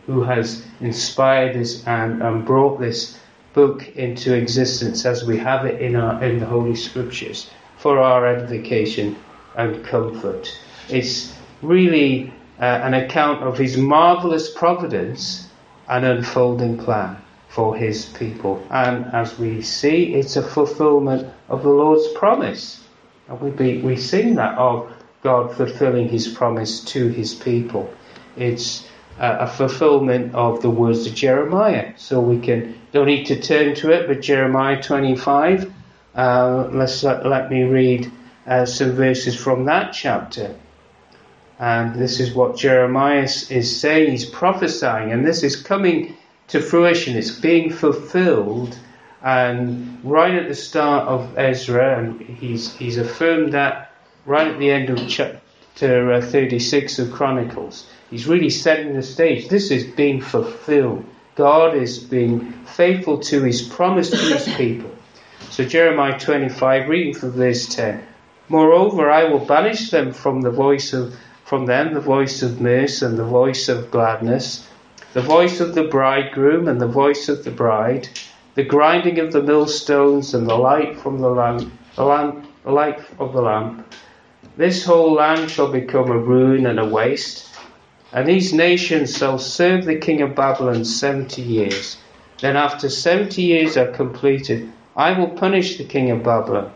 who 0.06 0.22
has 0.22 0.64
inspired 0.80 1.56
us 1.56 1.84
and, 1.86 2.22
and 2.22 2.44
brought 2.44 2.78
this 2.78 3.18
book 3.54 3.88
into 3.96 4.34
existence 4.34 5.04
as 5.04 5.24
we 5.24 5.38
have 5.38 5.64
it 5.64 5.80
in 5.80 5.96
our 5.96 6.22
in 6.22 6.38
the 6.38 6.46
Holy 6.46 6.76
Scriptures 6.76 7.50
for 7.78 7.98
our 7.98 8.26
edification 8.26 9.16
and 9.56 9.84
comfort. 9.84 10.58
It's 10.88 11.34
really 11.62 12.32
uh, 12.60 12.64
an 12.64 12.94
account 12.94 13.42
of 13.42 13.58
his 13.58 13.76
marvelous 13.76 14.52
providence 14.52 15.48
and 15.88 16.04
unfolding 16.04 16.78
plan 16.78 17.16
for 17.48 17.76
his 17.76 18.06
people. 18.06 18.66
And 18.70 19.06
as 19.14 19.38
we 19.38 19.62
see, 19.62 20.14
it's 20.14 20.36
a 20.36 20.42
fulfillment 20.42 21.32
of 21.48 21.62
the 21.62 21.68
Lord's 21.68 22.08
promise. 22.14 22.82
And 23.28 23.40
we, 23.40 23.50
be, 23.50 23.80
we 23.80 23.96
sing 23.96 24.34
that 24.36 24.58
of 24.58 24.92
God 25.22 25.54
fulfilling 25.54 26.08
his 26.08 26.28
promise 26.28 26.80
to 26.84 27.08
his 27.08 27.34
people. 27.34 27.92
It's 28.36 28.86
uh, 29.18 29.36
a 29.40 29.46
fulfillment 29.46 30.34
of 30.34 30.62
the 30.62 30.70
words 30.70 31.06
of 31.06 31.14
Jeremiah. 31.14 31.92
So 31.96 32.20
we 32.20 32.40
can 32.40 32.76
don't 32.92 33.06
need 33.06 33.24
to 33.26 33.40
turn 33.40 33.74
to 33.76 33.90
it, 33.90 34.06
but 34.06 34.20
Jeremiah 34.20 34.82
25. 34.82 35.72
Uh, 36.14 36.68
let's 36.72 37.02
let, 37.02 37.26
let 37.26 37.50
me 37.50 37.62
read 37.62 38.10
uh, 38.46 38.66
some 38.66 38.92
verses 38.92 39.36
from 39.36 39.64
that 39.66 39.92
chapter. 39.92 40.54
And 41.58 41.94
this 41.94 42.20
is 42.20 42.34
what 42.34 42.56
Jeremiah 42.56 43.22
is 43.22 43.80
saying. 43.80 44.10
He's 44.10 44.24
prophesying, 44.24 45.12
and 45.12 45.26
this 45.26 45.42
is 45.42 45.56
coming 45.56 46.16
to 46.48 46.60
fruition. 46.60 47.16
It's 47.16 47.30
being 47.30 47.70
fulfilled 47.70 48.78
And 49.24 50.00
right 50.04 50.34
at 50.34 50.48
the 50.48 50.54
start 50.54 51.08
of 51.08 51.38
Ezra, 51.38 51.98
and 51.98 52.20
he's, 52.20 52.74
he's 52.76 52.98
affirmed 52.98 53.54
that 53.54 53.90
right 54.26 54.48
at 54.48 54.58
the 54.58 54.70
end 54.70 54.90
of 54.90 55.08
chapter 55.08 56.12
uh, 56.12 56.20
36 56.20 56.98
of 56.98 57.10
Chronicles. 57.10 57.86
He's 58.10 58.26
really 58.26 58.50
setting 58.50 58.92
the 58.92 59.02
stage. 59.02 59.48
This 59.48 59.70
is 59.70 59.84
being 59.84 60.20
fulfilled. 60.20 61.06
God 61.36 61.74
is 61.74 61.98
being 61.98 62.52
faithful 62.66 63.18
to 63.20 63.42
his 63.42 63.62
promise 63.62 64.10
to 64.10 64.16
his 64.18 64.54
people. 64.58 64.90
So 65.48 65.64
Jeremiah 65.64 66.20
25, 66.20 66.88
reading 66.90 67.14
from 67.14 67.32
verse 67.32 67.66
10. 67.74 68.06
Moreover, 68.50 69.10
I 69.10 69.24
will 69.24 69.38
banish 69.38 69.88
them 69.88 70.12
from 70.12 70.42
the 70.42 70.50
voice 70.50 70.92
of 70.92 71.14
from 71.46 71.64
them 71.64 71.94
the 71.94 72.00
voice 72.00 72.42
of 72.42 72.60
mirth 72.60 73.00
and 73.00 73.18
the 73.18 73.24
voice 73.24 73.70
of 73.70 73.90
gladness, 73.90 74.68
the 75.14 75.22
voice 75.22 75.60
of 75.60 75.74
the 75.74 75.84
bridegroom 75.84 76.68
and 76.68 76.78
the 76.78 76.86
voice 76.86 77.30
of 77.30 77.42
the 77.44 77.50
bride, 77.50 78.08
the 78.54 78.62
grinding 78.62 79.18
of 79.18 79.32
the 79.32 79.42
millstones 79.42 80.34
and 80.34 80.46
the 80.46 80.56
light 80.56 80.98
from 80.98 81.20
the 81.20 81.30
lamp, 81.30 81.72
the, 81.96 82.04
lamp, 82.04 82.46
light 82.66 83.00
of 83.18 83.32
the 83.32 83.40
lamp. 83.40 83.94
This 84.58 84.84
whole 84.84 85.14
land 85.14 85.50
shall 85.50 85.72
become 85.72 86.10
a 86.10 86.18
ruin 86.18 86.66
and 86.66 86.78
a 86.78 86.84
waste, 86.84 87.48
and 88.12 88.28
these 88.28 88.52
nations 88.52 89.16
shall 89.16 89.38
serve 89.38 89.86
the 89.86 89.96
king 89.96 90.20
of 90.20 90.34
Babylon 90.34 90.84
seventy 90.84 91.40
years. 91.40 91.96
Then, 92.42 92.56
after 92.56 92.90
seventy 92.90 93.42
years 93.42 93.78
are 93.78 93.92
completed, 93.92 94.70
I 94.94 95.18
will 95.18 95.30
punish 95.30 95.78
the 95.78 95.84
king 95.84 96.10
of 96.10 96.22
Babylon 96.22 96.72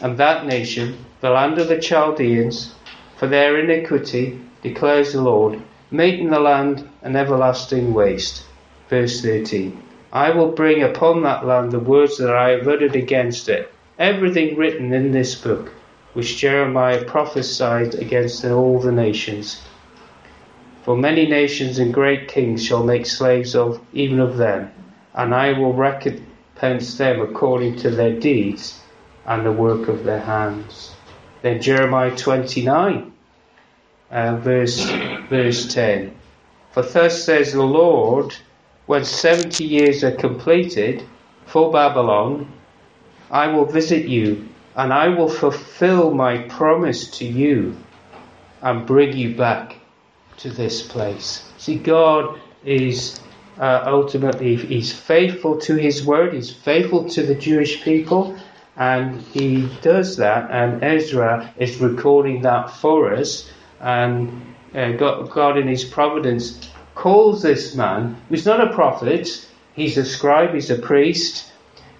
and 0.00 0.16
that 0.18 0.46
nation, 0.46 1.04
the 1.20 1.30
land 1.30 1.58
of 1.58 1.66
the 1.66 1.78
Chaldeans, 1.78 2.74
for 3.16 3.26
their 3.26 3.58
iniquity, 3.58 4.38
declares 4.62 5.12
the 5.12 5.20
Lord, 5.20 5.60
making 5.90 6.30
the 6.30 6.38
land 6.38 6.88
an 7.02 7.16
everlasting 7.16 7.92
waste. 7.92 8.44
Verse 8.88 9.20
13. 9.20 9.82
I 10.12 10.30
will 10.30 10.52
bring 10.52 10.80
upon 10.80 11.22
that 11.22 11.44
land 11.44 11.72
the 11.72 11.80
words 11.80 12.18
that 12.18 12.34
I 12.34 12.50
have 12.50 12.68
uttered 12.68 12.94
against 12.94 13.48
it, 13.48 13.72
everything 13.98 14.56
written 14.56 14.92
in 14.92 15.10
this 15.10 15.34
book, 15.34 15.72
which 16.14 16.38
Jeremiah 16.38 17.04
prophesied 17.04 17.96
against 17.96 18.44
all 18.44 18.78
the 18.78 18.92
nations. 18.92 19.60
For 20.84 20.96
many 20.96 21.26
nations 21.26 21.80
and 21.80 21.92
great 21.92 22.28
kings 22.28 22.64
shall 22.64 22.84
make 22.84 23.06
slaves 23.06 23.56
of 23.56 23.80
even 23.92 24.20
of 24.20 24.36
them, 24.36 24.70
and 25.14 25.34
I 25.34 25.58
will 25.58 25.72
recompense 25.72 26.96
them 26.96 27.20
according 27.20 27.76
to 27.78 27.90
their 27.90 28.18
deeds 28.18 28.80
and 29.26 29.44
the 29.44 29.52
work 29.52 29.88
of 29.88 30.04
their 30.04 30.20
hands. 30.20 30.94
Then 31.42 31.62
Jeremiah 31.62 32.16
29, 32.16 33.12
uh, 34.10 34.36
verse, 34.36 34.84
verse 35.28 35.72
10. 35.72 36.14
For 36.72 36.82
thus 36.82 37.24
says 37.24 37.52
the 37.52 37.62
Lord, 37.62 38.34
when 38.86 39.04
70 39.04 39.64
years 39.64 40.02
are 40.02 40.16
completed 40.16 41.04
for 41.46 41.72
Babylon, 41.72 42.50
I 43.30 43.48
will 43.48 43.66
visit 43.66 44.06
you 44.06 44.48
and 44.74 44.92
I 44.92 45.08
will 45.08 45.28
fulfill 45.28 46.14
my 46.14 46.38
promise 46.38 47.10
to 47.18 47.24
you 47.24 47.76
and 48.62 48.86
bring 48.86 49.16
you 49.16 49.34
back 49.34 49.76
to 50.38 50.50
this 50.50 50.82
place. 50.82 51.50
See, 51.58 51.76
God 51.76 52.40
is 52.64 53.20
uh, 53.58 53.82
ultimately, 53.86 54.56
He's 54.56 54.92
faithful 54.92 55.58
to 55.62 55.74
His 55.74 56.04
word, 56.06 56.32
He's 56.32 56.50
faithful 56.50 57.08
to 57.10 57.22
the 57.22 57.34
Jewish 57.34 57.82
people, 57.82 58.38
and 58.78 59.20
He 59.20 59.68
does 59.82 60.16
that, 60.16 60.50
and 60.50 60.82
Ezra 60.82 61.52
is 61.58 61.78
recording 61.78 62.42
that 62.42 62.70
for 62.70 63.12
us, 63.12 63.50
and 63.80 64.54
uh, 64.74 64.92
God, 64.92 65.30
God 65.30 65.58
in 65.58 65.68
His 65.68 65.84
providence 65.84 66.70
calls 66.94 67.42
this 67.42 67.74
man, 67.74 68.16
who's 68.28 68.44
not 68.44 68.60
a 68.60 68.72
prophet, 68.72 69.46
he's 69.74 69.96
a 69.96 70.04
scribe, 70.04 70.52
he's 70.52 70.70
a 70.70 70.78
priest, 70.78 71.52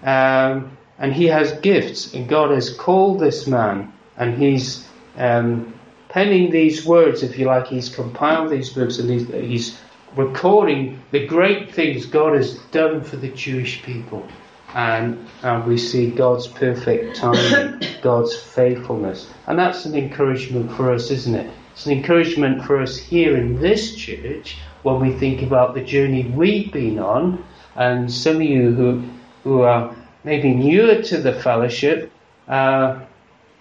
um, 0.03 0.77
and 0.97 1.13
he 1.13 1.25
has 1.25 1.53
gifts, 1.61 2.13
and 2.13 2.27
God 2.27 2.51
has 2.51 2.73
called 2.73 3.19
this 3.19 3.47
man, 3.47 3.93
and 4.17 4.37
he's 4.37 4.85
um, 5.17 5.73
penning 6.09 6.51
these 6.51 6.85
words, 6.85 7.23
if 7.23 7.39
you 7.39 7.45
like, 7.45 7.67
he's 7.67 7.87
compiled 7.87 8.49
these 8.49 8.71
books, 8.71 8.99
and 8.99 9.09
he's, 9.09 9.27
he's 9.29 9.79
recording 10.17 10.99
the 11.11 11.25
great 11.25 11.73
things 11.73 12.05
God 12.05 12.35
has 12.35 12.55
done 12.71 13.01
for 13.01 13.15
the 13.15 13.29
Jewish 13.29 13.81
people. 13.83 14.27
And 14.75 15.27
uh, 15.43 15.63
we 15.65 15.77
see 15.77 16.11
God's 16.11 16.47
perfect 16.47 17.15
timing, 17.15 17.81
God's 18.01 18.35
faithfulness. 18.35 19.31
And 19.47 19.57
that's 19.57 19.85
an 19.85 19.95
encouragement 19.95 20.71
for 20.71 20.91
us, 20.91 21.09
isn't 21.11 21.35
it? 21.35 21.51
It's 21.73 21.85
an 21.85 21.93
encouragement 21.93 22.65
for 22.65 22.81
us 22.81 22.97
here 22.97 23.37
in 23.37 23.59
this 23.59 23.95
church 23.95 24.57
when 24.83 24.99
we 24.99 25.13
think 25.13 25.41
about 25.41 25.73
the 25.73 25.81
journey 25.81 26.25
we've 26.25 26.71
been 26.71 26.99
on. 26.99 27.43
And 27.75 28.11
some 28.11 28.37
of 28.37 28.41
you 28.41 28.73
who, 28.73 29.03
who 29.43 29.61
are 29.61 29.95
maybe 30.23 30.53
newer 30.53 31.01
to 31.03 31.17
the 31.17 31.33
fellowship 31.33 32.11
uh, 32.47 32.99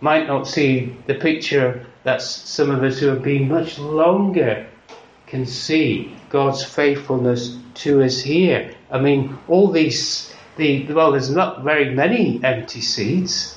might 0.00 0.26
not 0.26 0.46
see 0.46 0.96
the 1.06 1.14
picture 1.14 1.86
that 2.04 2.22
some 2.22 2.70
of 2.70 2.82
us 2.82 2.98
who 2.98 3.06
have 3.08 3.22
been 3.22 3.48
much 3.48 3.78
longer 3.78 4.66
can 5.26 5.44
see 5.44 6.16
God's 6.30 6.64
faithfulness 6.64 7.56
to 7.74 8.02
us 8.02 8.20
here. 8.20 8.74
I 8.90 8.98
mean, 8.98 9.36
all 9.46 9.70
these, 9.70 10.34
the, 10.58 10.92
well, 10.92 11.12
there's 11.12 11.30
not 11.30 11.62
very 11.62 11.94
many 11.94 12.42
empty 12.44 12.82
seats. 12.82 13.56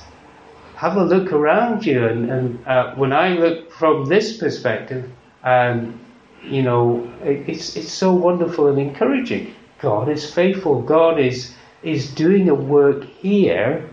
Have 0.75 0.95
a 0.95 1.03
look 1.03 1.33
around 1.33 1.85
you, 1.85 2.07
and, 2.07 2.31
and 2.31 2.67
uh, 2.67 2.95
when 2.95 3.11
I 3.11 3.29
look 3.33 3.71
from 3.71 4.05
this 4.05 4.37
perspective, 4.37 5.11
um, 5.43 5.99
you 6.43 6.63
know, 6.63 7.11
it, 7.23 7.49
it's 7.49 7.75
it's 7.75 7.91
so 7.91 8.13
wonderful 8.13 8.67
and 8.67 8.79
encouraging. 8.79 9.53
God 9.79 10.09
is 10.09 10.33
faithful. 10.33 10.81
God 10.81 11.19
is 11.19 11.53
is 11.83 12.13
doing 12.13 12.49
a 12.49 12.55
work 12.55 13.03
here, 13.03 13.89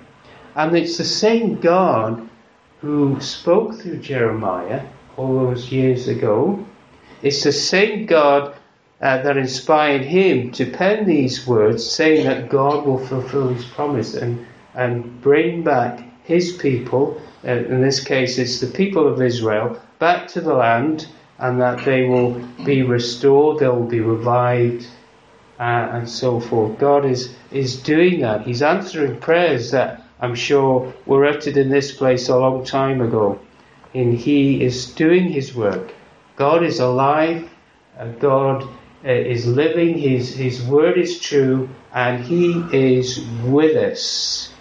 and 0.55 0.77
it's 0.77 0.97
the 0.97 1.05
same 1.05 1.57
God 1.61 2.29
who 2.81 3.21
spoke 3.21 3.81
through 3.81 3.99
Jeremiah 3.99 4.87
all 5.17 5.47
those 5.47 5.73
years 5.73 6.09
ago. 6.09 6.65
It's 7.23 7.43
the 7.43 7.53
same 7.53 8.07
God 8.07 8.55
uh, 9.01 9.23
that 9.23 9.37
inspired 9.37 10.03
him 10.03 10.51
to 10.51 10.71
pen 10.71 11.07
these 11.07 11.47
words, 11.47 11.89
saying 11.89 12.27
that 12.27 12.49
God 12.49 12.85
will 12.85 12.99
fulfill 12.99 13.49
his 13.49 13.65
promise 13.65 14.15
and, 14.15 14.45
and 14.75 15.21
bring 15.21 15.63
back 15.63 16.03
his 16.25 16.53
people, 16.53 17.21
uh, 17.45 17.53
in 17.53 17.81
this 17.81 18.03
case 18.03 18.39
it's 18.39 18.61
the 18.61 18.67
people 18.67 19.07
of 19.07 19.23
Israel, 19.23 19.81
back 19.99 20.27
to 20.29 20.41
the 20.41 20.55
land 20.55 21.07
and 21.39 21.61
that 21.61 21.85
they 21.85 22.05
will 22.05 22.33
be 22.65 22.83
restored, 22.83 23.61
they 23.61 23.69
will 23.69 23.87
be 23.87 24.01
revived, 24.01 24.87
uh, 25.61 25.89
and 25.93 26.09
so 26.09 26.41
forth. 26.41 26.79
God 26.79 27.05
is, 27.05 27.35
is 27.53 27.81
doing 27.81 28.21
that. 28.21 28.43
He's 28.43 28.63
answering 28.63 29.21
prayers 29.21 29.71
that 29.71 30.03
I'm 30.21 30.35
sure 30.35 30.93
were 31.07 31.25
uttered 31.25 31.57
in 31.57 31.69
this 31.69 31.93
place 31.93 32.29
a 32.29 32.37
long 32.37 32.65
time 32.65 33.01
ago. 33.01 33.41
And 33.95 34.15
He 34.15 34.63
is 34.63 34.87
doing 34.87 35.29
His 35.31 35.55
work. 35.55 35.95
God 36.37 36.63
is 36.63 36.81
alive. 36.81 37.49
Uh, 37.99 38.07
God 38.19 38.69
Uh, 39.05 39.11
is 39.11 39.47
living. 39.47 39.97
His, 39.97 40.35
His 40.35 40.63
word 40.63 40.99
is 40.99 41.21
true. 41.21 41.69
And 41.93 42.25
He 42.25 42.65
is 42.73 43.25
with 43.45 43.77
us. 43.77 44.53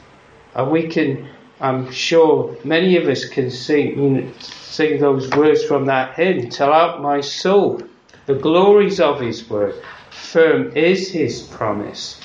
And 0.56 0.72
we 0.72 0.88
can, 0.88 1.28
I'm 1.60 1.92
sure 1.92 2.56
many 2.64 2.98
of 2.98 3.08
us 3.08 3.26
can 3.26 3.50
sing, 3.50 4.34
sing 4.40 5.00
those 5.00 5.30
words 5.32 5.64
from 5.64 5.86
that 5.86 6.16
hymn. 6.16 6.50
Tell 6.50 6.72
out 6.72 7.02
my 7.02 7.22
soul 7.22 7.82
the 8.26 8.36
glories 8.36 9.00
of 9.00 9.20
His 9.20 9.50
word. 9.50 9.76
Firm 10.12 10.76
is 10.76 11.10
His 11.12 11.42
promise 11.42 12.20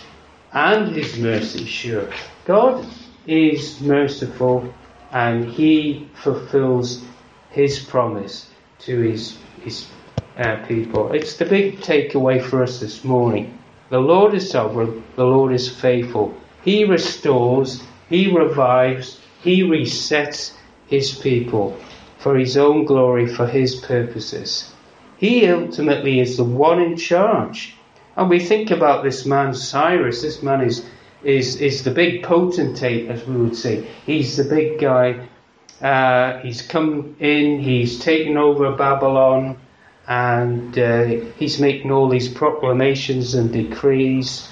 and 0.53 0.95
His 0.95 1.19
mercy 1.19 1.65
sure. 1.65 2.11
God 2.45 2.87
is 3.27 3.81
merciful 3.81 4.73
and 5.13 5.45
he 5.45 6.09
fulfills 6.15 7.05
his 7.51 7.79
promise 7.79 8.49
to 8.81 8.99
his, 9.01 9.37
his 9.63 9.87
uh, 10.37 10.57
people. 10.67 11.13
It's 11.13 11.37
the 11.37 11.45
big 11.45 11.81
takeaway 11.81 12.43
for 12.43 12.63
us 12.63 12.81
this 12.81 13.05
morning. 13.05 13.59
The 13.91 14.01
Lord 14.01 14.35
is 14.35 14.51
sovereign, 14.51 15.05
the 15.17 15.25
Lord 15.25 15.53
is 15.53 15.69
faithful. 15.69 16.35
He 16.65 16.85
restores, 16.85 17.83
he 18.09 18.31
revives, 18.31 19.21
he 19.43 19.63
resets 19.63 20.55
his 20.87 21.13
people 21.13 21.77
for 22.19 22.39
his 22.39 22.57
own 22.57 22.85
glory, 22.85 23.27
for 23.27 23.47
his 23.47 23.75
purposes. 23.75 24.73
He 25.19 25.47
ultimately 25.49 26.21
is 26.21 26.37
the 26.37 26.45
one 26.45 26.81
in 26.81 26.97
charge. 26.97 27.75
And 28.17 28.29
we 28.29 28.39
think 28.39 28.71
about 28.71 29.03
this 29.03 29.27
man 29.27 29.55
Cyrus. 29.55 30.23
This 30.23 30.43
man 30.43 30.61
is 30.61 30.85
is 31.25 31.61
is 31.61 31.85
the 31.85 31.91
big 31.91 32.23
potentate, 32.23 33.09
as 33.09 33.27
we 33.27 33.37
would 33.37 33.57
say. 33.57 33.87
He's 34.07 34.37
the 34.37 34.45
big 34.45 34.81
guy. 34.81 35.29
Uh, 35.81 36.39
he's 36.39 36.63
come 36.63 37.17
in. 37.19 37.59
He's 37.61 37.99
taken 37.99 38.37
over 38.37 38.73
Babylon, 38.77 39.59
and 40.13 40.79
uh, 40.79 41.05
he's 41.39 41.59
making 41.59 41.91
all 41.91 42.09
these 42.09 42.29
proclamations 42.29 43.33
and 43.35 43.51
decrees. 43.51 44.47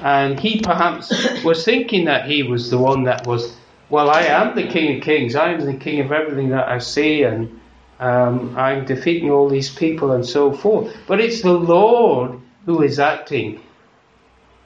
And 0.00 0.38
he 0.40 0.60
perhaps 0.60 1.12
was 1.44 1.64
thinking 1.64 2.06
that 2.06 2.28
he 2.28 2.42
was 2.42 2.70
the 2.70 2.78
one 2.78 3.04
that 3.04 3.26
was. 3.26 3.56
Well, 3.88 4.10
I 4.10 4.22
am 4.22 4.56
the 4.56 4.66
King 4.66 4.96
of 4.96 5.04
Kings. 5.04 5.36
I 5.36 5.52
am 5.52 5.64
the 5.64 5.74
King 5.74 6.00
of 6.00 6.10
everything 6.10 6.48
that 6.48 6.68
I 6.68 6.78
see, 6.78 7.22
and 7.22 7.60
um, 8.00 8.56
I'm 8.58 8.84
defeating 8.84 9.30
all 9.30 9.48
these 9.48 9.72
people 9.72 10.10
and 10.10 10.26
so 10.26 10.52
forth. 10.52 10.92
But 11.06 11.20
it's 11.20 11.40
the 11.42 11.52
Lord 11.76 12.40
who 12.64 12.82
is 12.82 12.98
acting 12.98 13.60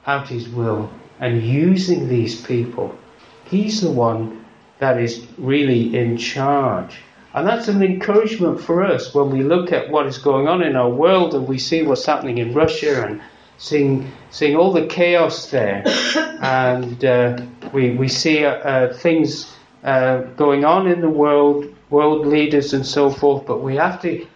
out 0.07 0.27
His 0.27 0.49
will 0.49 0.89
and 1.19 1.43
using 1.43 2.09
these 2.09 2.41
people. 2.41 2.97
He's 3.45 3.81
the 3.81 3.91
one 3.91 4.43
that 4.79 4.99
is 4.99 5.23
really 5.37 5.95
in 5.95 6.17
charge. 6.17 6.97
And 7.33 7.47
that's 7.47 7.67
an 7.69 7.81
encouragement 7.81 8.59
for 8.59 8.83
us 8.83 9.13
when 9.13 9.29
we 9.29 9.43
look 9.43 9.71
at 9.71 9.89
what 9.89 10.05
is 10.05 10.17
going 10.17 10.47
on 10.47 10.61
in 10.61 10.75
our 10.75 10.89
world 10.89 11.33
and 11.33 11.47
we 11.47 11.57
see 11.57 11.81
what's 11.83 12.05
happening 12.05 12.39
in 12.39 12.53
Russia 12.53 13.05
and 13.05 13.21
seeing, 13.57 14.11
seeing 14.31 14.57
all 14.57 14.73
the 14.73 14.85
chaos 14.87 15.49
there. 15.49 15.83
and 16.41 17.05
uh, 17.05 17.41
we, 17.71 17.91
we 17.91 18.09
see 18.09 18.43
uh, 18.43 18.51
uh, 18.51 18.93
things 18.93 19.55
uh, 19.83 20.21
going 20.35 20.65
on 20.65 20.87
in 20.87 20.99
the 20.99 21.09
world, 21.09 21.73
world 21.89 22.27
leaders 22.27 22.73
and 22.73 22.85
so 22.85 23.09
forth, 23.09 23.45
but 23.45 23.61
we 23.61 23.77
have 23.77 24.01
to 24.01 24.27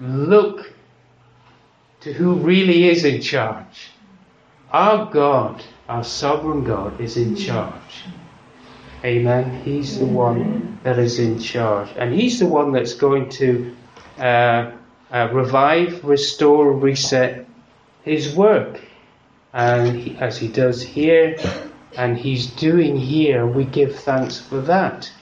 look 0.00 0.72
to 2.00 2.12
who 2.12 2.34
really 2.34 2.90
is 2.90 3.04
in 3.06 3.22
charge. 3.22 3.90
Our 4.70 5.10
God, 5.10 5.64
our 5.88 6.04
sovereign 6.04 6.64
God, 6.64 7.00
is 7.00 7.16
in 7.16 7.36
charge. 7.36 8.04
Amen. 9.04 9.60
He's 9.64 9.98
the 9.98 10.06
one 10.06 10.78
that 10.82 10.98
is 10.98 11.18
in 11.18 11.38
charge. 11.38 11.90
And 11.96 12.14
He's 12.14 12.38
the 12.38 12.46
one 12.46 12.72
that's 12.72 12.94
going 12.94 13.28
to 13.30 13.76
uh, 14.18 14.72
uh, 15.10 15.28
revive, 15.30 16.02
restore, 16.02 16.72
reset 16.72 17.46
His 18.02 18.34
work. 18.34 18.80
And 19.52 19.94
he, 19.94 20.16
as 20.16 20.38
He 20.38 20.48
does 20.48 20.82
here, 20.82 21.36
and 21.98 22.16
He's 22.16 22.46
doing 22.46 22.96
here, 22.96 23.46
we 23.46 23.64
give 23.66 23.94
thanks 23.94 24.40
for 24.40 24.62
that. 24.62 25.12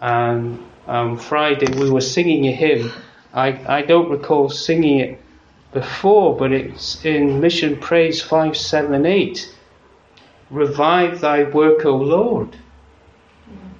And 0.00 0.58
on 0.88 1.16
Friday 1.16 1.78
we 1.78 1.90
were 1.90 2.00
singing 2.00 2.48
a 2.48 2.52
hymn. 2.52 2.90
I, 3.32 3.78
I 3.78 3.82
don't 3.82 4.10
recall 4.10 4.48
singing 4.48 4.98
it 4.98 5.20
before, 5.72 6.36
but 6.36 6.50
it's 6.50 7.04
in 7.04 7.40
Mission 7.40 7.76
Praise 7.78 8.20
578. 8.20 9.54
Revive 10.50 11.20
thy 11.20 11.44
work, 11.44 11.84
O 11.84 11.94
Lord. 11.94 12.56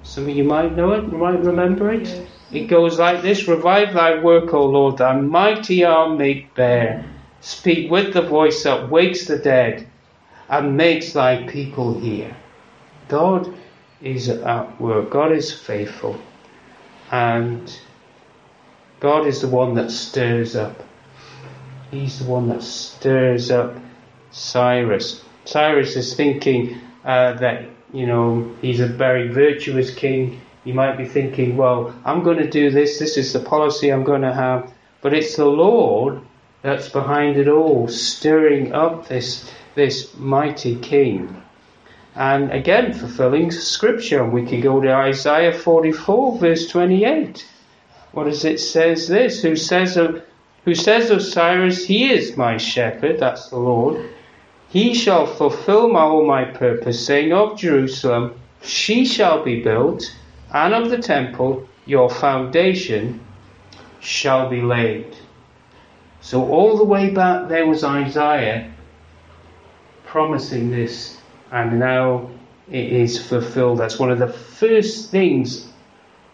Some 0.03 0.23
of 0.23 0.35
you 0.35 0.43
might 0.43 0.75
know 0.75 0.93
it, 0.93 1.11
might 1.11 1.43
remember 1.43 1.91
it. 1.91 2.07
Yes. 2.07 2.27
It 2.51 2.67
goes 2.67 2.97
like 2.97 3.21
this 3.21 3.47
Revive 3.47 3.93
thy 3.93 4.19
work, 4.21 4.53
O 4.53 4.65
Lord, 4.65 4.97
thy 4.97 5.13
mighty 5.19 5.83
arm 5.83 6.17
make 6.17 6.55
bare. 6.55 7.05
Speak 7.41 7.91
with 7.91 8.13
the 8.13 8.21
voice 8.23 8.63
that 8.63 8.89
wakes 8.89 9.25
the 9.25 9.37
dead 9.37 9.87
and 10.49 10.75
makes 10.75 11.13
thy 11.13 11.43
people 11.47 11.99
hear. 11.99 12.35
God 13.07 13.53
is 14.01 14.29
at 14.29 14.81
work, 14.81 15.11
God 15.11 15.31
is 15.31 15.53
faithful, 15.53 16.19
and 17.11 17.79
God 18.99 19.27
is 19.27 19.41
the 19.41 19.47
one 19.47 19.75
that 19.75 19.91
stirs 19.91 20.55
up. 20.55 20.83
He's 21.91 22.19
the 22.19 22.25
one 22.25 22.49
that 22.49 22.63
stirs 22.63 23.51
up 23.51 23.75
Cyrus. 24.31 25.23
Cyrus 25.45 25.95
is 25.95 26.15
thinking 26.15 26.79
uh, 27.05 27.33
that 27.33 27.65
you 27.93 28.05
know, 28.05 28.55
he's 28.61 28.79
a 28.79 28.87
very 28.87 29.27
virtuous 29.29 29.93
king. 29.93 30.41
You 30.63 30.73
might 30.73 30.97
be 30.97 31.05
thinking, 31.05 31.57
well, 31.57 31.93
I'm 32.05 32.23
going 32.23 32.37
to 32.37 32.49
do 32.49 32.69
this, 32.69 32.99
this 32.99 33.17
is 33.17 33.33
the 33.33 33.39
policy 33.39 33.89
I'm 33.89 34.03
going 34.03 34.21
to 34.21 34.33
have. 34.33 34.71
But 35.01 35.13
it's 35.13 35.35
the 35.35 35.45
Lord 35.45 36.21
that's 36.61 36.89
behind 36.89 37.37
it 37.37 37.47
all, 37.47 37.87
stirring 37.87 38.73
up 38.73 39.07
this, 39.07 39.49
this 39.75 40.13
mighty 40.17 40.75
king. 40.75 41.41
And 42.15 42.51
again, 42.51 42.93
fulfilling 42.93 43.51
scripture. 43.51 44.25
We 44.25 44.45
can 44.45 44.59
go 44.59 44.81
to 44.81 44.91
Isaiah 44.91 45.53
44, 45.53 46.37
verse 46.37 46.67
28. 46.67 47.47
What 48.11 48.25
does 48.25 48.43
it 48.43 48.59
says 48.59 49.07
this? 49.07 49.41
Who 49.41 49.55
says 49.55 49.95
of, 49.95 50.23
who 50.65 50.75
says 50.75 51.11
of 51.11 51.21
Cyrus, 51.21 51.85
he 51.85 52.11
is 52.11 52.35
my 52.35 52.57
shepherd, 52.57 53.19
that's 53.19 53.49
the 53.49 53.57
Lord, 53.57 54.09
he 54.69 54.93
shall 54.93 55.25
fulfill 55.25 55.95
all 55.97 56.25
my 56.25 56.45
purpose, 56.45 57.03
saying 57.05 57.33
of 57.33 57.57
Jerusalem, 57.57 58.39
She 58.61 59.03
shall 59.03 59.43
be 59.43 59.61
built, 59.61 60.15
and 60.53 60.73
of 60.73 60.91
the 60.91 60.99
temple, 60.99 61.67
your 61.85 62.09
foundation 62.09 63.19
shall 63.99 64.47
be 64.47 64.61
laid. 64.61 65.15
So, 66.21 66.47
all 66.49 66.77
the 66.77 66.83
way 66.83 67.09
back 67.09 67.49
there 67.49 67.65
was 67.65 67.83
Isaiah 67.83 68.71
promising 70.05 70.69
this, 70.69 71.17
and 71.51 71.79
now 71.79 72.29
it 72.69 72.91
is 72.91 73.27
fulfilled. 73.27 73.79
That's 73.79 73.97
one 73.97 74.11
of 74.11 74.19
the 74.19 74.27
first 74.27 75.09
things 75.09 75.67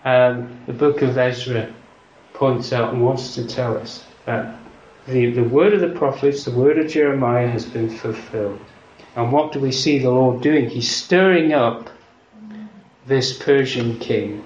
um, 0.03 0.59
the 0.67 0.73
book 0.73 1.01
of 1.01 1.17
Ezra 1.17 1.73
points 2.33 2.73
out 2.73 2.93
and 2.93 3.01
wants 3.01 3.33
to 3.35 3.47
tell 3.47 3.77
us 3.77 4.03
that 4.25 4.59
the, 5.07 5.31
the 5.31 5.43
word 5.43 5.73
of 5.73 5.81
the 5.81 5.89
prophets, 5.89 6.45
the 6.45 6.51
word 6.51 6.79
of 6.79 6.87
Jeremiah 6.87 7.47
has 7.47 7.65
been 7.65 7.89
fulfilled. 7.89 8.59
And 9.15 9.31
what 9.31 9.51
do 9.51 9.59
we 9.59 9.71
see 9.71 9.99
the 9.99 10.09
Lord 10.09 10.41
doing? 10.41 10.69
He's 10.69 10.93
stirring 10.93 11.53
up 11.53 11.89
this 13.05 13.37
Persian 13.37 13.99
king. 13.99 14.45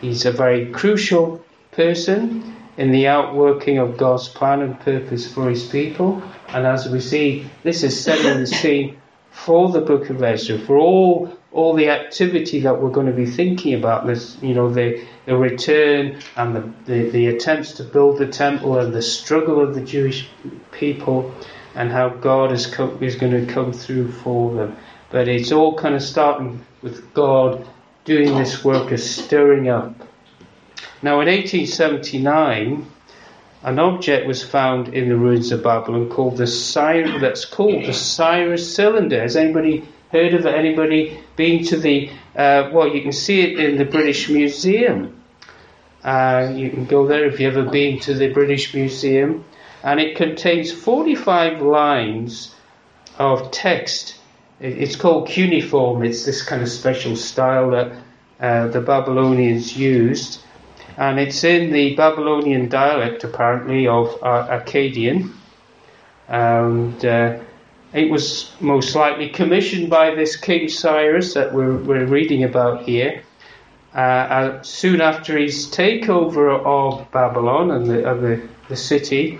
He's 0.00 0.26
a 0.26 0.32
very 0.32 0.70
crucial 0.72 1.44
person 1.72 2.54
in 2.76 2.90
the 2.90 3.08
outworking 3.08 3.78
of 3.78 3.96
God's 3.96 4.28
plan 4.28 4.60
and 4.60 4.78
purpose 4.80 5.32
for 5.32 5.48
his 5.48 5.66
people. 5.66 6.22
And 6.48 6.66
as 6.66 6.88
we 6.88 7.00
see, 7.00 7.50
this 7.62 7.82
is 7.82 7.98
setting 7.98 8.40
the 8.40 8.46
scene 8.46 9.00
for 9.36 9.70
the 9.70 9.82
book 9.82 10.08
of 10.08 10.22
Ezra, 10.22 10.58
for 10.58 10.78
all 10.78 11.30
all 11.52 11.74
the 11.74 11.88
activity 11.88 12.60
that 12.60 12.80
we're 12.80 12.90
going 12.90 13.06
to 13.06 13.12
be 13.12 13.26
thinking 13.26 13.74
about 13.74 14.06
this, 14.06 14.36
you 14.42 14.52
know, 14.52 14.68
the, 14.68 15.02
the 15.24 15.34
return 15.34 16.20
and 16.36 16.54
the, 16.54 16.72
the, 16.84 17.10
the 17.10 17.26
attempts 17.28 17.72
to 17.72 17.82
build 17.82 18.18
the 18.18 18.26
temple 18.26 18.78
and 18.78 18.92
the 18.92 19.00
struggle 19.00 19.62
of 19.62 19.74
the 19.74 19.80
Jewish 19.80 20.28
people 20.72 21.34
and 21.74 21.90
how 21.90 22.10
God 22.10 22.52
is, 22.52 22.66
co- 22.66 22.98
is 23.00 23.16
going 23.16 23.46
to 23.46 23.50
come 23.50 23.72
through 23.72 24.12
for 24.12 24.54
them. 24.54 24.76
But 25.10 25.28
it's 25.28 25.50
all 25.50 25.74
kind 25.78 25.94
of 25.94 26.02
starting 26.02 26.64
with 26.82 27.14
God 27.14 27.66
doing 28.04 28.36
this 28.36 28.62
work 28.62 28.92
of 28.92 29.00
stirring 29.00 29.70
up. 29.70 29.94
Now, 31.00 31.20
in 31.20 31.28
1879, 31.28 32.86
an 33.66 33.80
object 33.80 34.28
was 34.28 34.44
found 34.44 34.94
in 34.94 35.08
the 35.08 35.16
ruins 35.16 35.50
of 35.50 35.64
Babylon 35.64 36.08
called 36.08 36.36
the 36.36 36.46
Cyrus, 36.46 37.20
that's 37.20 37.44
called 37.44 37.84
the 37.84 37.92
Cyrus 37.92 38.72
cylinder. 38.72 39.20
Has 39.20 39.34
anybody 39.34 39.84
heard 40.12 40.34
of 40.34 40.46
it? 40.46 40.54
Anybody 40.54 41.18
been 41.34 41.64
to 41.64 41.76
the, 41.76 42.08
uh, 42.36 42.70
well, 42.72 42.86
you 42.86 43.02
can 43.02 43.10
see 43.10 43.40
it 43.42 43.58
in 43.58 43.76
the 43.76 43.84
British 43.84 44.30
Museum. 44.30 45.20
Uh, 46.04 46.52
you 46.54 46.70
can 46.70 46.84
go 46.84 47.08
there 47.08 47.26
if 47.26 47.40
you've 47.40 47.56
ever 47.56 47.68
been 47.68 47.98
to 47.98 48.14
the 48.14 48.32
British 48.32 48.72
Museum. 48.72 49.44
And 49.82 49.98
it 49.98 50.16
contains 50.16 50.70
45 50.70 51.60
lines 51.60 52.54
of 53.18 53.50
text. 53.50 54.14
It's 54.60 54.94
called 54.94 55.26
cuneiform. 55.26 56.04
It's 56.04 56.24
this 56.24 56.40
kind 56.40 56.62
of 56.62 56.68
special 56.68 57.16
style 57.16 57.72
that 57.72 57.92
uh, 58.38 58.68
the 58.68 58.80
Babylonians 58.80 59.76
used. 59.76 60.40
And 60.96 61.18
it's 61.20 61.44
in 61.44 61.72
the 61.72 61.94
Babylonian 61.94 62.68
dialect, 62.68 63.24
apparently, 63.24 63.86
of 63.86 64.08
uh, 64.22 64.60
Akkadian. 64.60 65.32
And 66.28 67.04
uh, 67.04 67.38
it 67.92 68.10
was 68.10 68.52
most 68.60 68.94
likely 68.94 69.28
commissioned 69.28 69.90
by 69.90 70.14
this 70.14 70.36
King 70.36 70.68
Cyrus 70.68 71.34
that 71.34 71.52
we're, 71.52 71.76
we're 71.76 72.06
reading 72.06 72.44
about 72.44 72.82
here. 72.82 73.22
Uh, 73.94 73.98
uh, 73.98 74.62
soon 74.62 75.00
after 75.00 75.38
his 75.38 75.68
takeover 75.68 76.62
of 76.64 77.10
Babylon 77.12 77.70
and 77.70 77.86
the, 77.86 78.04
of 78.04 78.20
the, 78.20 78.46
the 78.68 78.76
city, 78.76 79.38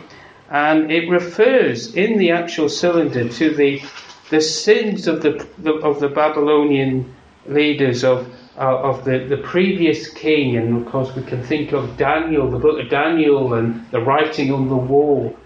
and 0.49 0.91
it 0.91 1.11
refers 1.11 1.95
in 1.95 2.17
the 2.17 2.31
actual 2.31 2.69
cylinder 2.69 3.29
to 3.29 3.55
the 3.55 3.83
the 4.31 4.41
sins 4.41 5.07
of 5.07 5.23
the, 5.23 5.47
the 5.59 5.75
of 5.75 6.01
the 6.01 6.09
Babylonian 6.09 7.15
leaders 7.47 8.03
of 8.03 8.27
uh, 8.59 8.79
of 8.79 9.05
the, 9.05 9.19
the 9.19 9.39
previous 9.39 10.09
king, 10.09 10.57
and 10.57 10.77
of 10.77 10.91
course 10.91 11.15
we 11.15 11.23
can 11.23 11.43
think 11.43 11.73
of 11.73 11.97
Daniel, 11.97 12.51
the 12.51 12.59
book 12.59 12.81
of 12.83 12.89
Daniel, 12.89 13.55
and 13.55 13.89
the 13.91 14.01
writing 14.01 14.53
on 14.53 14.69
the 14.69 14.77
wall. 14.77 15.37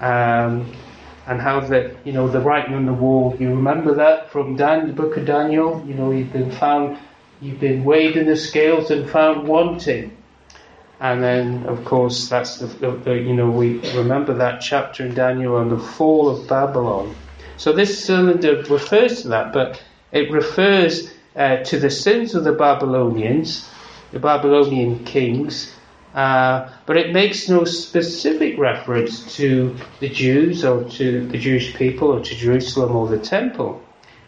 Um, 0.00 0.72
and 1.26 1.40
how 1.40 1.60
the 1.60 1.94
you 2.04 2.12
know 2.12 2.28
the 2.28 2.40
writing 2.40 2.74
on 2.74 2.86
the 2.86 2.92
wall. 2.92 3.36
You 3.38 3.50
remember 3.50 3.94
that 3.94 4.30
from 4.30 4.56
Dan, 4.56 4.88
the 4.88 4.92
book 4.92 5.16
of 5.16 5.26
Daniel. 5.26 5.84
You 5.86 5.94
know 5.94 6.10
you've 6.10 6.32
been 6.32 6.50
found, 6.50 6.98
you've 7.40 7.60
been 7.60 7.84
weighed 7.84 8.16
in 8.16 8.26
the 8.26 8.36
scales 8.36 8.90
and 8.90 9.08
found 9.08 9.46
wanting. 9.46 10.16
And 11.00 11.20
then, 11.20 11.66
of 11.66 11.84
course, 11.84 12.28
that's 12.28 12.58
the, 12.58 12.66
the, 12.66 12.90
the 12.92 13.14
you 13.14 13.34
know 13.34 13.50
we 13.50 13.78
remember 13.96 14.34
that 14.34 14.60
chapter 14.60 15.04
in 15.04 15.14
Daniel 15.14 15.56
on 15.56 15.68
the 15.68 15.78
fall 15.78 16.28
of 16.28 16.48
Babylon. 16.48 17.14
So 17.56 17.72
this 17.72 18.04
cylinder 18.04 18.62
refers 18.62 19.22
to 19.22 19.28
that, 19.28 19.52
but 19.52 19.82
it 20.10 20.30
refers 20.30 21.12
uh, 21.36 21.56
to 21.58 21.78
the 21.78 21.90
sins 21.90 22.34
of 22.34 22.44
the 22.44 22.52
Babylonians, 22.52 23.68
the 24.12 24.18
Babylonian 24.18 25.04
kings, 25.04 25.74
uh, 26.14 26.68
but 26.84 26.96
it 26.96 27.12
makes 27.12 27.48
no 27.48 27.64
specific 27.64 28.58
reference 28.58 29.36
to 29.36 29.74
the 30.00 30.08
Jews 30.08 30.64
or 30.64 30.84
to 30.84 31.26
the 31.26 31.38
Jewish 31.38 31.74
people 31.74 32.08
or 32.08 32.20
to 32.20 32.34
Jerusalem 32.34 32.94
or 32.94 33.08
the 33.08 33.18
temple. 33.18 33.82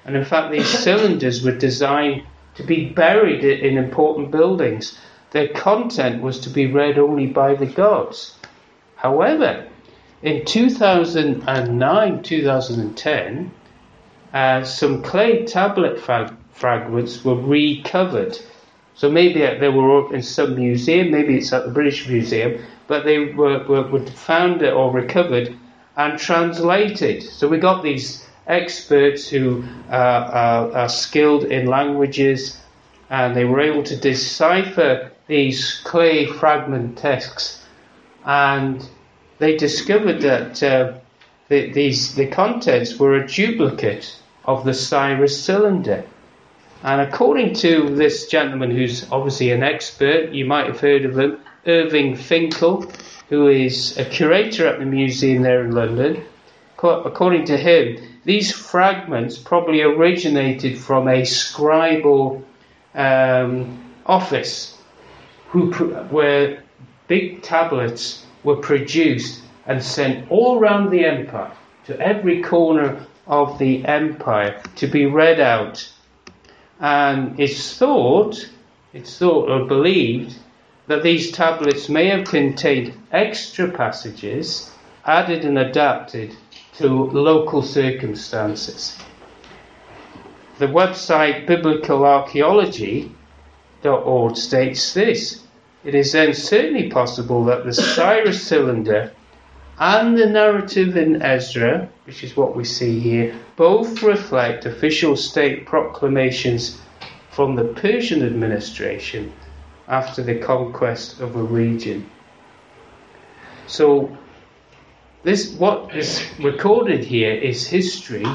And 0.07 0.17
in 0.17 0.25
fact, 0.25 0.53
these 0.53 0.69
cylinders 0.85 1.45
were 1.45 1.57
designed 1.57 2.23
to 2.55 2.63
be 2.63 2.89
buried 2.89 3.45
in 3.45 3.77
important 3.77 4.31
buildings. 4.31 4.99
Their 5.33 5.49
content 5.49 6.23
was 6.23 6.41
to 6.41 6.51
be 6.51 6.67
read 6.67 6.99
only 6.99 7.27
by 7.27 7.55
the 7.55 7.67
gods. 7.67 8.39
However, 8.97 9.67
in 10.23 10.45
2009 10.47 12.23
2010, 12.23 13.51
uh, 14.33 14.65
some 14.65 15.03
clay 15.03 15.45
tablet 15.45 16.01
frag- 16.01 16.35
fragments 16.55 17.25
were 17.25 17.37
recovered. 17.37 18.39
So 18.95 19.11
maybe 19.11 19.41
they 19.41 19.69
were 19.69 20.15
in 20.15 20.23
some 20.23 20.55
museum, 20.55 21.11
maybe 21.11 21.37
it's 21.37 21.53
at 21.53 21.65
the 21.65 21.73
British 21.73 22.09
Museum, 22.09 22.65
but 22.87 23.05
they 23.05 23.33
were, 23.33 23.65
were, 23.67 23.87
were 23.89 24.07
found 24.07 24.63
or 24.63 24.93
recovered 24.93 25.57
and 25.97 26.19
translated. 26.19 27.23
So 27.23 27.49
we 27.49 27.59
got 27.59 27.83
these 27.83 28.27
experts 28.47 29.29
who 29.29 29.65
uh, 29.91 29.95
are, 29.95 30.73
are 30.73 30.89
skilled 30.89 31.45
in 31.45 31.67
languages 31.67 32.61
and 33.11 33.35
they 33.35 33.45
were 33.45 33.61
able 33.61 33.83
to 33.83 33.97
decipher 33.97 35.11
these 35.27 35.81
clay 35.85 36.27
fragment 36.27 36.99
texts 36.99 37.65
and 38.25 38.87
they 39.39 39.57
discovered 39.57 40.21
that 40.23 40.63
uh, 40.63 40.95
the, 41.49 41.73
these, 41.73 42.15
the 42.15 42.27
contents 42.27 42.99
were 42.99 43.15
a 43.15 43.27
duplicate 43.27 44.17
of 44.45 44.65
the 44.65 44.75
Cyrus 44.75 45.43
cylinder. 45.43 46.05
And 46.85 47.01
according 47.01 47.55
to 47.55 47.89
this 47.97 48.27
gentleman, 48.27 48.71
who's 48.71 49.11
obviously 49.11 49.51
an 49.53 49.63
expert, 49.63 50.33
you 50.33 50.45
might 50.45 50.67
have 50.67 50.81
heard 50.81 51.07
of 51.07 51.19
him, 51.19 51.39
Irving 51.67 52.15
Finkel, 52.15 52.93
who 53.31 53.49
is 53.49 53.97
a 53.97 54.05
curator 54.05 54.67
at 54.67 54.79
the 54.79 54.85
museum 54.85 55.43
there 55.43 55.65
in 55.65 55.71
London. 55.73 56.23
According 56.83 57.47
to 57.47 57.57
him, 57.57 57.97
these 58.27 58.53
fragments 58.53 59.39
probably 59.39 59.81
originated 59.81 60.79
from 60.79 61.09
a 61.09 61.23
scribal 61.23 62.43
um, 62.95 63.83
office, 64.05 64.77
who, 65.49 65.71
where 66.11 66.63
big 67.09 67.41
tablets 67.41 68.27
were 68.43 68.57
produced 68.57 69.41
and 69.67 69.83
sent 69.83 70.31
all 70.31 70.59
around 70.59 70.91
the 70.91 71.07
empire 71.07 71.53
to 71.87 71.99
every 71.99 72.43
corner 72.43 73.07
of 73.27 73.59
the 73.59 73.87
empire 73.87 74.61
to 74.77 74.87
be 74.87 75.07
read 75.07 75.41
out. 75.41 75.91
And 76.81 77.39
it's 77.39 77.79
thought, 77.79 78.51
it's 78.93 79.19
thought 79.19 79.49
or 79.49 79.67
believed 79.67 80.35
that 80.87 81.03
these 81.03 81.33
tablets 81.33 81.89
may 81.89 82.09
have 82.09 82.27
contained 82.27 82.93
extra 83.13 83.71
passages 83.71 84.71
added 85.07 85.45
and 85.45 85.59
adapted 85.59 86.35
to 86.79 86.89
local 86.89 87.61
circumstances. 87.63 88.97
The 90.59 90.67
website 90.67 91.47
biblicalarchaeology.org 91.47 94.37
states 94.37 94.95
this. 94.95 95.43
It 95.85 95.95
is 95.95 96.11
then 96.13 96.35
certainly 96.35 96.91
possible 96.91 97.45
that 97.45 97.65
the 97.65 97.75
Cyrus 97.75 98.43
cylinder 98.43 99.13
and 99.79 100.17
the 100.17 100.27
narrative 100.27 100.97
in 100.97 101.21
Ezra, 101.23 101.89
which 102.07 102.23
is 102.23 102.37
what 102.37 102.55
we 102.55 102.65
see 102.65 103.01
here, 103.01 103.35
both 103.57 104.03
reflect 104.03 104.67
official 104.67 105.17
state 105.17 105.67
proclamations 105.67 106.81
from 107.31 107.57
the 107.57 107.65
Persian 107.65 108.25
administration 108.25 109.33
after 109.89 110.23
the 110.23 110.39
conquest 110.39 111.21
of 111.21 111.35
a 111.35 111.43
region. 111.43 112.09
So, 113.67 114.17
this 115.25 115.53
what 115.55 115.95
is 115.97 116.25
recorded 116.39 117.03
here 117.05 117.33
is 117.33 117.67
history, 117.67 118.27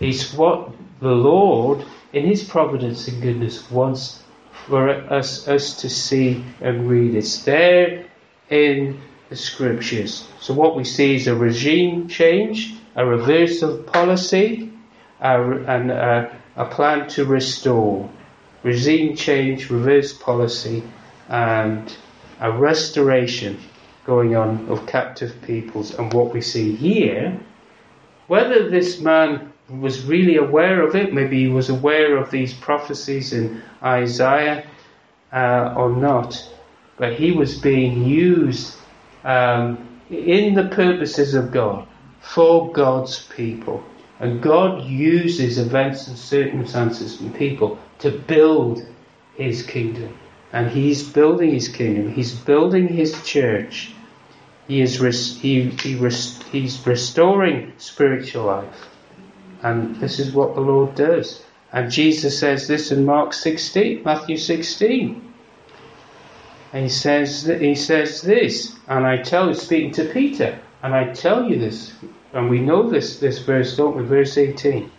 is 0.00 0.34
what 0.34 0.70
the 1.00 1.12
Lord, 1.12 1.84
in 2.12 2.26
His 2.26 2.42
providence 2.42 3.06
and 3.06 3.22
goodness, 3.22 3.70
wants 3.70 4.22
for 4.66 4.90
us, 4.90 5.46
us 5.46 5.80
to 5.82 5.88
see 5.88 6.44
and 6.60 6.88
read. 6.88 7.14
It's 7.14 7.42
there 7.44 8.06
in 8.50 9.00
the 9.32 9.38
scriptures. 9.38 10.28
So 10.40 10.52
what 10.52 10.76
we 10.76 10.84
see 10.84 11.14
is 11.14 11.26
a 11.26 11.34
regime 11.34 12.06
change, 12.06 12.74
a 12.94 13.06
reverse 13.06 13.62
of 13.62 13.86
policy, 13.86 14.70
and 15.20 15.90
a, 15.90 16.36
a 16.56 16.66
plan 16.66 17.08
to 17.10 17.24
restore. 17.24 18.10
Regime 18.62 19.16
change, 19.16 19.70
reverse 19.70 20.12
policy, 20.12 20.82
and 21.30 21.96
a 22.40 22.52
restoration 22.52 23.58
going 24.04 24.36
on 24.36 24.68
of 24.68 24.86
captive 24.86 25.34
peoples. 25.46 25.94
And 25.94 26.12
what 26.12 26.34
we 26.34 26.42
see 26.42 26.76
here, 26.76 27.40
whether 28.26 28.68
this 28.68 29.00
man 29.00 29.50
was 29.70 30.04
really 30.04 30.36
aware 30.36 30.82
of 30.82 30.94
it, 30.94 31.14
maybe 31.14 31.40
he 31.40 31.48
was 31.48 31.70
aware 31.70 32.18
of 32.18 32.30
these 32.30 32.52
prophecies 32.52 33.32
in 33.32 33.62
Isaiah 33.82 34.66
uh, 35.32 35.72
or 35.74 35.88
not, 35.90 36.46
but 36.98 37.14
he 37.14 37.32
was 37.32 37.56
being 37.56 38.04
used 38.04 38.76
um, 39.24 39.88
in 40.10 40.54
the 40.54 40.68
purposes 40.68 41.34
of 41.34 41.50
God 41.52 41.86
for 42.20 42.72
God's 42.72 43.26
people. 43.28 43.82
And 44.20 44.40
God 44.40 44.84
uses 44.84 45.58
events 45.58 46.06
and 46.06 46.16
circumstances 46.16 47.20
and 47.20 47.34
people 47.34 47.78
to 47.98 48.10
build 48.10 48.86
his 49.34 49.62
kingdom. 49.64 50.16
And 50.52 50.70
he's 50.70 51.02
building 51.02 51.50
his 51.50 51.68
kingdom, 51.68 52.12
he's 52.12 52.34
building 52.34 52.88
his 52.88 53.20
church. 53.24 53.92
He 54.68 54.80
is 54.80 55.00
res- 55.00 55.38
he, 55.40 55.70
he 55.70 55.96
res- 55.96 56.40
he's 56.52 56.86
restoring 56.86 57.72
spiritual 57.78 58.44
life. 58.44 58.88
And 59.62 59.96
this 59.96 60.18
is 60.18 60.32
what 60.32 60.54
the 60.54 60.60
Lord 60.60 60.94
does. 60.94 61.42
And 61.72 61.90
Jesus 61.90 62.38
says 62.38 62.68
this 62.68 62.92
in 62.92 63.04
Mark 63.04 63.32
16, 63.32 64.02
Matthew 64.04 64.36
16. 64.36 65.31
And 66.72 66.84
he 66.84 66.88
says, 66.88 67.44
he 67.44 67.74
says 67.74 68.22
this, 68.22 68.74
and 68.88 69.06
I 69.06 69.18
tell 69.18 69.48
you, 69.48 69.54
speaking 69.54 69.92
to 69.92 70.06
Peter, 70.06 70.58
and 70.82 70.94
I 70.94 71.12
tell 71.12 71.44
you 71.44 71.58
this, 71.58 71.92
and 72.32 72.48
we 72.48 72.60
know 72.60 72.88
this, 72.88 73.18
this 73.18 73.40
verse, 73.40 73.76
don't 73.76 73.94
we? 73.94 74.04
Verse 74.04 74.38
18. 74.38 74.90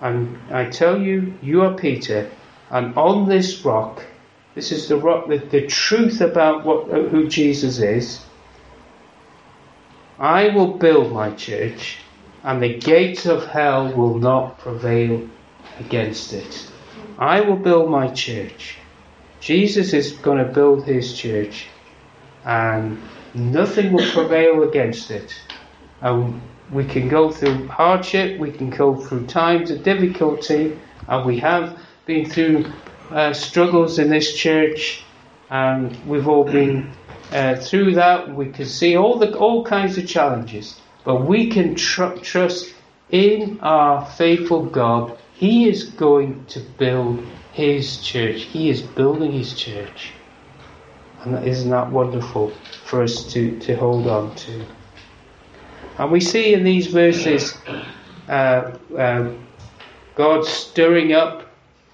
And 0.00 0.38
I 0.50 0.64
tell 0.70 0.98
you, 0.98 1.34
you 1.42 1.62
are 1.62 1.74
Peter, 1.74 2.30
and 2.70 2.96
on 2.96 3.28
this 3.28 3.62
rock, 3.62 4.02
this 4.54 4.72
is 4.72 4.88
the 4.88 4.96
rock, 4.96 5.28
the, 5.28 5.36
the 5.36 5.66
truth 5.66 6.22
about 6.22 6.64
what, 6.64 6.88
who 6.88 7.28
Jesus 7.28 7.78
is, 7.78 8.24
I 10.18 10.48
will 10.48 10.78
build 10.78 11.12
my 11.12 11.30
church, 11.32 11.98
and 12.42 12.62
the 12.62 12.78
gates 12.78 13.26
of 13.26 13.46
hell 13.46 13.92
will 13.92 14.18
not 14.18 14.58
prevail 14.58 15.28
against 15.78 16.32
it. 16.32 16.70
I 17.18 17.42
will 17.42 17.56
build 17.56 17.90
my 17.90 18.08
church 18.08 18.78
Jesus 19.42 19.92
is 19.92 20.12
going 20.12 20.38
to 20.38 20.52
build 20.52 20.84
his 20.84 21.14
church 21.14 21.66
and 22.44 22.96
nothing 23.34 23.92
will 23.92 24.08
prevail 24.12 24.62
against 24.62 25.10
it. 25.10 25.34
And 26.00 26.40
we 26.70 26.84
can 26.84 27.08
go 27.08 27.32
through 27.32 27.66
hardship, 27.66 28.38
we 28.38 28.52
can 28.52 28.70
go 28.70 28.94
through 28.94 29.26
times 29.26 29.72
of 29.72 29.82
difficulty, 29.82 30.78
and 31.08 31.26
we 31.26 31.40
have 31.40 31.76
been 32.06 32.30
through 32.30 32.72
uh, 33.10 33.32
struggles 33.32 33.98
in 33.98 34.10
this 34.10 34.36
church, 34.36 35.02
and 35.50 35.96
we've 36.06 36.28
all 36.28 36.44
been 36.44 36.92
uh, 37.32 37.56
through 37.56 37.94
that. 37.96 38.32
We 38.32 38.46
can 38.50 38.66
see 38.66 38.96
all 38.96 39.18
the 39.18 39.36
all 39.36 39.64
kinds 39.64 39.98
of 39.98 40.06
challenges, 40.06 40.80
but 41.04 41.26
we 41.26 41.50
can 41.50 41.74
tr- 41.74 42.16
trust 42.22 42.72
in 43.10 43.58
our 43.60 44.06
faithful 44.06 44.66
God. 44.66 45.18
He 45.34 45.68
is 45.68 45.82
going 45.82 46.46
to 46.46 46.60
build 46.60 47.26
his 47.52 48.00
church. 48.02 48.42
He 48.42 48.70
is 48.70 48.82
building 48.82 49.32
his 49.32 49.54
church. 49.54 50.12
And 51.22 51.46
isn't 51.46 51.70
that 51.70 51.90
wonderful 51.90 52.52
for 52.84 53.02
us 53.02 53.32
to, 53.32 53.58
to 53.60 53.76
hold 53.76 54.08
on 54.08 54.34
to? 54.34 54.66
And 55.98 56.10
we 56.10 56.20
see 56.20 56.54
in 56.54 56.64
these 56.64 56.88
verses 56.88 57.56
uh, 58.28 58.76
um, 58.96 59.46
God 60.14 60.44
stirring 60.44 61.12
up 61.12 61.52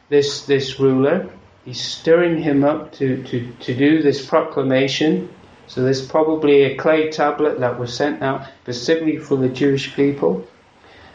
this, 0.08 0.46
this 0.46 0.80
ruler. 0.80 1.30
He's 1.64 1.80
stirring 1.80 2.40
him 2.40 2.64
up 2.64 2.92
to, 2.92 3.22
to, 3.24 3.52
to 3.52 3.76
do 3.76 4.00
this 4.00 4.24
proclamation. 4.24 5.28
So 5.66 5.82
there's 5.82 6.06
probably 6.06 6.62
a 6.62 6.76
clay 6.76 7.10
tablet 7.10 7.60
that 7.60 7.78
was 7.78 7.94
sent 7.94 8.22
out 8.22 8.48
specifically 8.62 9.18
for 9.18 9.36
the 9.36 9.48
Jewish 9.48 9.94
people. 9.94 10.46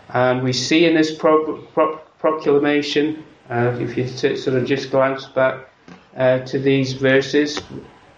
And 0.10 0.44
we 0.44 0.54
see 0.54 0.86
in 0.86 0.94
this 0.94 1.16
pro- 1.16 1.58
pro- 1.74 1.98
proclamation 2.20 3.24
uh, 3.50 3.78
if 3.80 3.98
you 3.98 4.08
sort 4.08 4.58
of 4.58 4.66
just 4.66 4.90
glance 4.92 5.26
back 5.26 5.70
uh, 6.16 6.40
to 6.40 6.60
these 6.60 6.94
verses, 6.94 7.62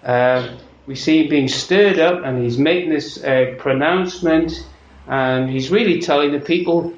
uh, 0.04 0.56
we 0.86 0.96
see 0.96 1.24
him 1.24 1.30
being 1.30 1.48
stirred 1.48 2.00
up 2.00 2.24
and 2.24 2.44
he's 2.44 2.58
making 2.58 2.90
this 2.90 3.24
uh, 3.24 3.56
pronouncement 3.58 4.68
and 5.08 5.50
he's 5.50 5.72
really 5.72 6.00
telling 6.00 6.32
the 6.32 6.40
people, 6.40 6.94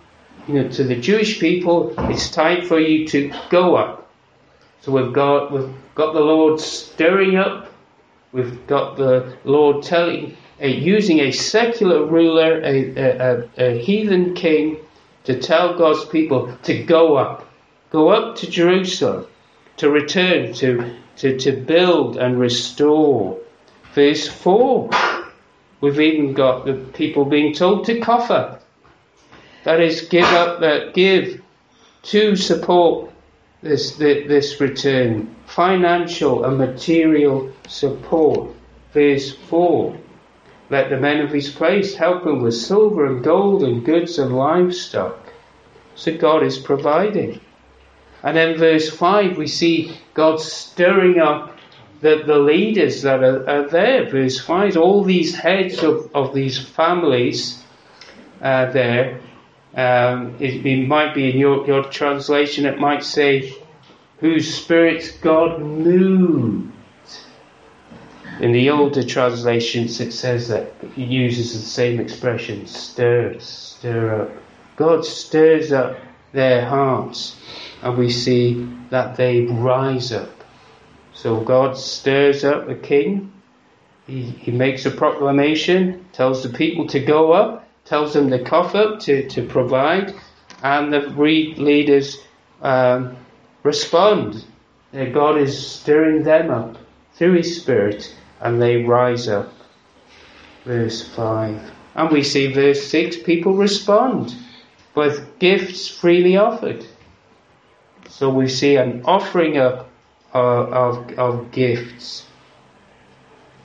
you 0.48 0.56
know, 0.56 0.70
to 0.70 0.84
the 0.84 0.96
Jewish 0.96 1.40
people, 1.40 1.94
it's 2.10 2.30
time 2.30 2.66
for 2.66 2.80
you 2.80 3.08
to 3.08 3.34
go 3.50 3.76
up. 3.76 4.12
So 4.82 4.92
we've 4.92 5.14
got, 5.14 5.52
we've 5.52 5.74
got 5.96 6.14
the 6.14 6.20
Lord 6.20 6.60
stirring 6.60 7.38
up, 7.38 7.72
we've 8.32 8.66
got 8.68 8.98
the 8.98 9.38
Lord 9.46 9.84
telling, 9.84 10.36
uh, 10.62 10.68
using 10.68 11.20
a 11.20 11.32
secular 11.32 12.06
ruler, 12.06 12.62
a, 12.64 12.96
a, 12.96 13.50
a 13.58 13.80
heathen 13.80 14.34
king, 14.34 14.78
to 15.24 15.40
tell 15.40 15.78
God's 15.78 16.06
people 16.06 16.56
to 16.64 16.84
go 16.84 17.18
up 17.18 17.47
Go 17.90 18.10
up 18.10 18.36
to 18.38 18.50
Jerusalem 18.50 19.28
to 19.78 19.90
return, 19.90 20.54
to, 20.54 20.96
to, 21.18 21.38
to 21.38 21.52
build 21.52 22.18
and 22.18 22.40
restore. 22.40 23.38
Verse 23.94 24.28
4. 24.28 24.90
We've 25.80 26.00
even 26.00 26.34
got 26.34 26.66
the 26.66 26.74
people 26.74 27.26
being 27.26 27.54
told 27.54 27.86
to 27.86 28.00
up. 28.02 28.64
that 29.64 29.82
is 29.82 30.02
give 30.02 30.24
up 30.24 30.62
that 30.62 30.94
give 30.94 31.42
to 32.02 32.36
support 32.36 33.12
this 33.62 33.98
this 33.98 34.62
return 34.62 35.36
financial 35.46 36.46
and 36.46 36.58
material 36.58 37.52
support 37.68 38.50
verse 38.94 39.34
4 39.50 39.98
let 40.70 40.90
the 40.90 40.98
men 40.98 41.20
of 41.20 41.32
his 41.32 41.50
place 41.50 41.96
help 41.96 42.26
him 42.26 42.42
with 42.42 42.54
silver 42.54 43.06
and 43.08 43.24
gold 43.24 43.62
and 43.64 43.84
goods 43.84 44.18
and 44.20 44.36
livestock 44.38 45.34
so 45.96 46.16
God 46.16 46.44
is 46.44 46.58
providing 46.58 47.42
and 48.24 48.36
then 48.36 48.58
verse 48.58 48.90
5 48.90 49.38
we 49.38 49.48
see 49.48 49.98
God 50.14 50.40
stirring 50.40 51.20
up 51.20 51.58
the, 52.02 52.24
the 52.26 52.38
leaders 52.38 53.02
that 53.02 53.24
are, 53.24 53.48
are 53.50 53.68
there 53.68 54.10
verse 54.10 54.40
5 54.40 54.78
all 54.78 55.04
these 55.04 55.36
heads 55.36 55.84
of, 55.84 56.10
of 56.16 56.34
these 56.34 56.60
families 56.60 57.64
uh, 58.42 58.72
there 58.72 59.20
um, 59.78 60.36
it, 60.40 60.66
it, 60.66 60.88
might 60.88 61.14
be 61.14 61.30
in 61.30 61.38
your, 61.38 61.66
your 61.68 61.84
translation, 61.84 62.66
it 62.66 62.80
might 62.80 63.04
say, 63.04 63.56
whose 64.20 64.52
spirits 64.52 65.12
God 65.12 65.62
moved. 65.62 66.74
In 68.40 68.52
the 68.52 68.72
older 68.72 69.04
translations, 69.04 70.00
it 70.00 70.12
says 70.14 70.48
that 70.48 70.74
it 70.82 70.98
uses 70.98 71.54
the 71.54 71.60
same 71.60 72.00
expression, 72.00 72.66
stir, 72.66 73.38
stir 73.40 74.24
up. 74.24 74.32
God 74.78 75.06
stirs 75.06 75.72
up 75.72 75.98
their 76.34 76.66
hearts, 76.66 77.36
and 77.82 77.98
we 77.98 78.10
see 78.10 78.68
that 78.90 79.16
they 79.16 79.42
rise 79.46 80.12
up. 80.12 80.30
So 81.14 81.42
God 81.42 81.78
stirs 81.78 82.44
up 82.44 82.68
the 82.68 82.76
king. 82.76 83.32
He, 84.06 84.24
he 84.24 84.52
makes 84.52 84.86
a 84.86 84.92
proclamation, 84.92 86.06
tells 86.14 86.44
the 86.44 86.50
people 86.50 86.88
to 86.88 87.00
go 87.00 87.34
up, 87.34 87.68
tells 87.86 88.14
them 88.14 88.30
to 88.30 88.44
cough 88.44 88.76
up, 88.76 89.00
to, 89.02 89.28
to 89.30 89.46
provide, 89.48 90.14
and 90.64 90.94
the 90.94 91.00
leaders 91.00 92.18
um, 92.62 93.18
respond. 93.64 94.46
God 94.94 95.38
is 95.38 95.68
stirring 95.68 96.24
them 96.24 96.50
up 96.50 96.78
through 97.14 97.34
His 97.34 97.62
Spirit, 97.62 98.16
and 98.40 98.62
they 98.62 98.84
rise 98.84 99.28
up. 99.28 99.52
Verse 100.66 101.08
5. 101.16 101.72
And 101.96 102.12
we 102.12 102.24
see 102.24 102.54
verse 102.54 102.88
6 102.88 103.18
people 103.18 103.56
respond 103.56 104.36
with 104.94 105.40
gifts 105.40 105.88
freely 105.88 106.38
offered. 106.38 106.86
So 108.18 108.32
we 108.32 108.48
see 108.48 108.78
an 108.78 109.04
offering 109.06 109.60
of, 109.60 109.86
of, 110.34 111.12
of 111.20 111.52
gifts. 111.52 112.26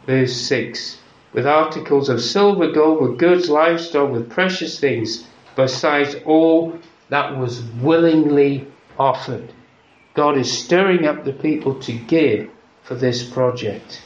Verse 0.05 0.37
6 0.37 0.99
with 1.33 1.47
articles 1.47 2.11
of 2.11 2.21
silver, 2.21 2.71
gold, 2.71 3.01
with 3.01 3.19
goods, 3.19 3.49
livestock, 3.49 4.11
with 4.11 4.29
precious 4.29 4.79
things, 4.79 5.27
besides 5.57 6.15
all 6.27 6.79
that 7.09 7.39
was 7.39 7.63
willingly 7.81 8.67
offered. 8.99 9.51
God 10.13 10.37
is 10.37 10.53
stirring 10.53 11.07
up 11.07 11.25
the 11.25 11.33
people 11.33 11.81
to 11.81 11.93
give 11.93 12.51
for 12.83 12.95
this 12.95 13.23
project. 13.23 14.03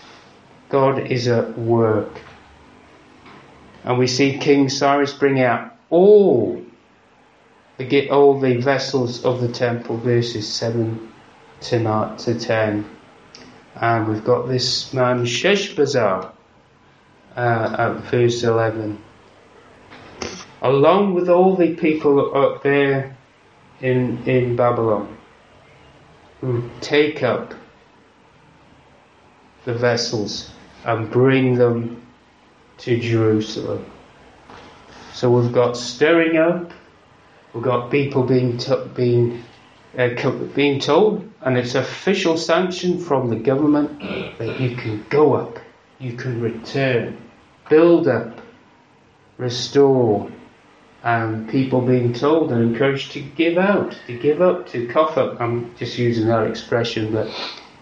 God 0.68 1.10
is 1.10 1.26
at 1.26 1.58
work. 1.58 2.20
And 3.82 3.98
we 3.98 4.06
see 4.06 4.38
King 4.38 4.68
Cyrus 4.68 5.12
bring 5.12 5.40
out 5.40 5.74
all 5.90 6.64
the 7.78 8.10
all 8.10 8.40
the 8.40 8.56
vessels 8.56 9.24
of 9.24 9.40
the 9.40 9.48
temple, 9.48 9.98
verses 9.98 10.50
seven 10.52 11.12
to, 11.60 11.78
nine 11.78 12.16
to 12.18 12.38
ten. 12.38 12.88
And 13.74 14.08
we've 14.08 14.24
got 14.24 14.48
this 14.48 14.94
man 14.94 15.24
Sheshbazzar 15.24 16.32
uh, 17.36 17.76
at 17.78 18.10
verse 18.10 18.42
11. 18.42 18.98
Along 20.62 21.14
with 21.14 21.28
all 21.28 21.54
the 21.54 21.74
people 21.74 22.34
up 22.34 22.62
there 22.62 23.16
in, 23.80 24.22
in 24.24 24.56
Babylon 24.56 25.16
who 26.40 26.68
take 26.80 27.22
up 27.22 27.54
the 29.64 29.74
vessels 29.74 30.50
and 30.84 31.10
bring 31.10 31.56
them 31.56 32.02
to 32.78 32.98
Jerusalem. 32.98 33.84
So 35.12 35.30
we've 35.30 35.52
got 35.52 35.76
stirring 35.76 36.36
up, 36.36 36.72
we've 37.56 37.64
got 37.64 37.90
people 37.90 38.22
being 38.22 38.58
t- 38.58 38.84
being 38.94 39.42
uh, 39.98 40.10
being 40.54 40.78
told, 40.78 41.28
and 41.40 41.56
it's 41.56 41.74
official 41.74 42.36
sanction 42.36 42.98
from 42.98 43.30
the 43.30 43.36
government 43.36 43.98
that 44.38 44.60
you 44.60 44.76
can 44.76 45.04
go 45.08 45.34
up, 45.34 45.58
you 45.98 46.12
can 46.12 46.40
return 46.40 47.16
build 47.68 48.08
up, 48.08 48.40
restore, 49.38 50.30
and 51.02 51.48
people 51.48 51.80
being 51.80 52.12
told 52.12 52.52
and 52.52 52.62
encouraged 52.62 53.12
to 53.12 53.20
give 53.20 53.58
out, 53.58 53.96
to 54.06 54.18
give 54.18 54.42
up, 54.42 54.68
to 54.68 54.86
cough 54.88 55.16
up. 55.16 55.40
I'm 55.40 55.74
just 55.76 55.98
using 55.98 56.26
that 56.28 56.46
expression, 56.46 57.12
but 57.12 57.28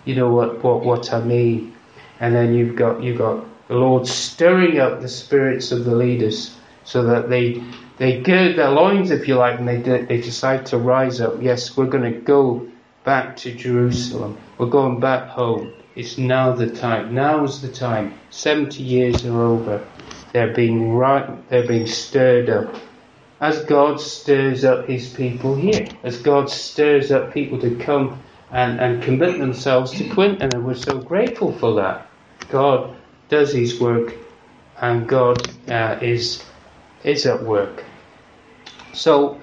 you 0.04 0.14
know 0.14 0.32
what, 0.32 0.62
what, 0.62 0.84
what 0.84 1.12
I 1.12 1.22
mean. 1.22 1.74
And 2.20 2.34
then 2.34 2.54
you've 2.54 2.76
got, 2.76 3.02
you've 3.02 3.18
got 3.18 3.44
the 3.68 3.74
Lord 3.74 4.06
stirring 4.06 4.78
up 4.78 5.00
the 5.00 5.08
spirits 5.08 5.72
of 5.72 5.84
the 5.84 5.94
leaders 5.94 6.56
so 6.84 7.02
that 7.04 7.28
they, 7.28 7.62
they 7.96 8.20
gird 8.20 8.56
their 8.56 8.70
loins, 8.70 9.10
if 9.10 9.28
you 9.28 9.36
like, 9.36 9.58
and 9.58 9.68
they, 9.68 9.78
they 9.78 10.20
decide 10.20 10.66
to 10.66 10.78
rise 10.78 11.20
up. 11.20 11.40
Yes, 11.40 11.76
we're 11.76 11.86
going 11.86 12.12
to 12.12 12.20
go 12.20 12.68
back 13.04 13.36
to 13.36 13.54
Jerusalem. 13.54 14.36
We're 14.58 14.66
going 14.66 14.98
back 14.98 15.28
home. 15.28 15.72
It's 15.94 16.18
now 16.18 16.52
the 16.52 16.70
time. 16.70 17.14
Now 17.14 17.44
is 17.44 17.60
the 17.60 17.68
time. 17.68 18.14
Seventy 18.30 18.82
years 18.82 19.24
are 19.24 19.42
over. 19.42 19.86
They're 20.32 20.52
being 20.52 20.92
right. 20.94 21.48
They're 21.48 21.68
being 21.68 21.86
stirred 21.86 22.50
up. 22.50 22.74
As 23.40 23.64
God 23.64 24.00
stirs 24.00 24.64
up 24.64 24.86
His 24.88 25.08
people 25.12 25.54
here, 25.54 25.86
as 26.02 26.20
God 26.20 26.50
stirs 26.50 27.12
up 27.12 27.32
people 27.32 27.60
to 27.60 27.76
come 27.76 28.20
and, 28.50 28.80
and 28.80 29.02
commit 29.02 29.38
themselves 29.38 29.92
to 29.92 30.08
Quinton, 30.08 30.50
and 30.52 30.66
we're 30.66 30.74
so 30.74 30.98
grateful 30.98 31.52
for 31.52 31.74
that. 31.74 32.08
God 32.48 32.96
does 33.28 33.52
His 33.52 33.78
work, 33.78 34.14
and 34.80 35.08
God 35.08 35.48
uh, 35.70 35.98
is 36.02 36.44
is 37.04 37.26
at 37.26 37.42
work. 37.42 37.84
So, 38.92 39.40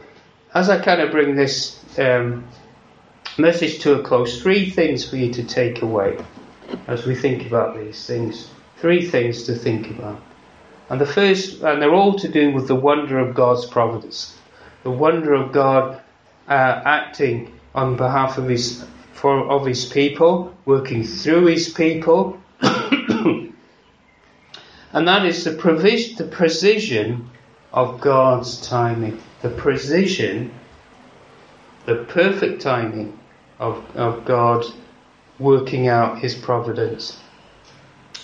as 0.54 0.70
I 0.70 0.80
kind 0.80 1.02
of 1.02 1.12
bring 1.12 1.36
this 1.36 1.80
um, 1.98 2.46
message 3.38 3.80
to 3.80 4.00
a 4.00 4.04
close, 4.04 4.42
three 4.42 4.70
things 4.70 5.08
for 5.08 5.16
you 5.16 5.32
to 5.34 5.44
take 5.44 5.82
away 5.82 6.18
as 6.88 7.06
we 7.06 7.16
think 7.16 7.46
about 7.46 7.78
these 7.78 8.06
things. 8.06 8.50
Three 8.78 9.06
things 9.06 9.44
to 9.44 9.56
think 9.56 9.90
about. 9.92 10.22
And 10.90 11.00
the 11.00 11.06
first, 11.06 11.62
and 11.62 11.82
they're 11.82 11.94
all 11.94 12.18
to 12.20 12.28
do 12.28 12.52
with 12.52 12.68
the 12.68 12.76
wonder 12.76 13.20
of 13.20 13.36
God's 13.36 13.66
providence, 13.66 14.38
the 14.84 14.92
wonder 14.92 15.34
of 15.34 15.52
God 15.52 16.02
uh, 16.48 16.82
acting 16.84 17.58
on 17.74 17.96
behalf 17.96 18.38
of 18.38 18.50
his 18.50 18.86
for 19.14 19.50
of 19.50 19.66
his 19.66 19.86
people, 19.86 20.54
working 20.66 21.04
through 21.04 21.46
his 21.46 21.70
people, 21.70 22.38
and 22.62 23.54
that 24.94 25.26
is 25.26 25.44
the 25.44 25.54
provision, 25.54 26.16
the 26.18 26.24
precision 26.24 27.30
of 27.74 28.02
God's 28.02 28.68
timing, 28.68 29.22
the 29.42 29.50
precision, 29.50 30.54
the 31.86 32.06
perfect 32.06 32.62
timing 32.62 33.18
of, 33.60 33.84
of 33.96 34.26
God 34.26 34.66
working 35.40 35.88
out 35.88 36.20
his 36.20 36.36
providence, 36.36 37.20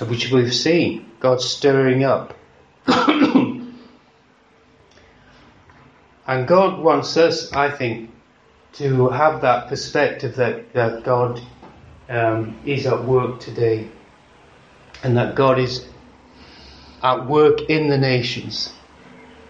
which 0.07 0.31
we've 0.31 0.53
seen, 0.53 1.09
God 1.19 1.41
stirring 1.41 2.03
up. 2.03 2.33
and 2.87 3.67
God 6.47 6.79
wants 6.79 7.17
us, 7.17 7.51
I 7.53 7.69
think, 7.71 8.11
to 8.73 9.09
have 9.09 9.41
that 9.41 9.69
perspective 9.69 10.35
that, 10.35 10.73
that 10.73 11.03
God 11.03 11.41
um, 12.09 12.55
is 12.65 12.85
at 12.85 13.03
work 13.03 13.39
today 13.39 13.87
and 15.03 15.17
that 15.17 15.35
God 15.35 15.57
is 15.57 15.87
at 17.01 17.25
work 17.25 17.61
in 17.69 17.87
the 17.87 17.97
nations. 17.97 18.73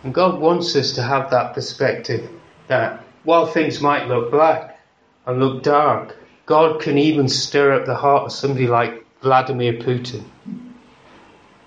And 0.04 0.14
God 0.14 0.40
wants 0.40 0.76
us 0.76 0.94
to 0.94 1.02
have 1.02 1.32
that 1.32 1.54
perspective 1.54 2.30
that 2.68 3.04
while 3.24 3.46
things 3.46 3.82
might 3.82 4.08
look 4.08 4.32
black 4.32 4.80
and 5.26 5.40
look 5.40 5.64
dark, 5.64 6.16
God 6.46 6.82
can 6.82 6.98
even 6.98 7.28
stir 7.28 7.74
up 7.74 7.86
the 7.86 7.96
heart 7.96 8.24
of 8.24 8.32
somebody 8.32 8.68
like 8.68 9.06
Vladimir 9.22 9.74
Putin. 9.74 10.24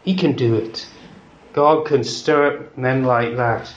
He 0.04 0.14
can 0.14 0.32
do 0.32 0.54
it. 0.54 0.88
God 1.52 1.84
can 1.86 2.04
stir 2.04 2.46
up 2.46 2.78
men 2.78 3.04
like 3.04 3.36
that 3.36 3.72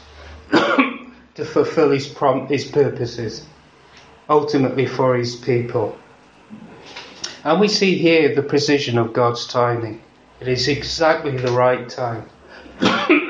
to 1.36 1.44
fulfill 1.44 1.90
his, 1.90 2.08
prom- 2.08 2.48
his 2.48 2.66
purposes, 2.66 3.46
ultimately 4.30 4.86
for 4.86 5.16
his 5.16 5.36
people. 5.36 5.98
And 7.44 7.60
we 7.60 7.68
see 7.68 7.98
here 7.98 8.34
the 8.34 8.44
precision 8.44 8.98
of 8.98 9.12
God's 9.12 9.46
timing. 9.46 10.02
It 10.40 10.48
is 10.48 10.68
exactly 10.68 11.36
the 11.36 11.52
right 11.52 11.90
time. 11.90 12.30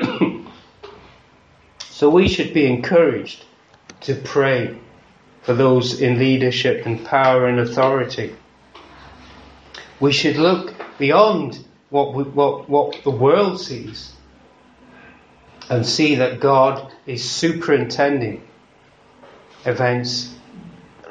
so 2.04 2.10
we 2.10 2.28
should 2.28 2.52
be 2.52 2.66
encouraged 2.66 3.46
to 4.02 4.14
pray 4.14 4.78
for 5.40 5.54
those 5.54 6.02
in 6.02 6.18
leadership 6.18 6.84
and 6.84 7.02
power 7.02 7.46
and 7.46 7.58
authority. 7.58 8.36
We 10.00 10.12
should 10.12 10.36
look 10.36 10.74
beyond 10.98 11.64
what, 11.88 12.12
we, 12.12 12.24
what, 12.24 12.68
what 12.68 13.02
the 13.04 13.10
world 13.10 13.58
sees 13.58 14.12
and 15.70 15.86
see 15.86 16.16
that 16.16 16.40
God 16.40 16.92
is 17.06 17.24
superintending 17.24 18.46
events 19.64 20.34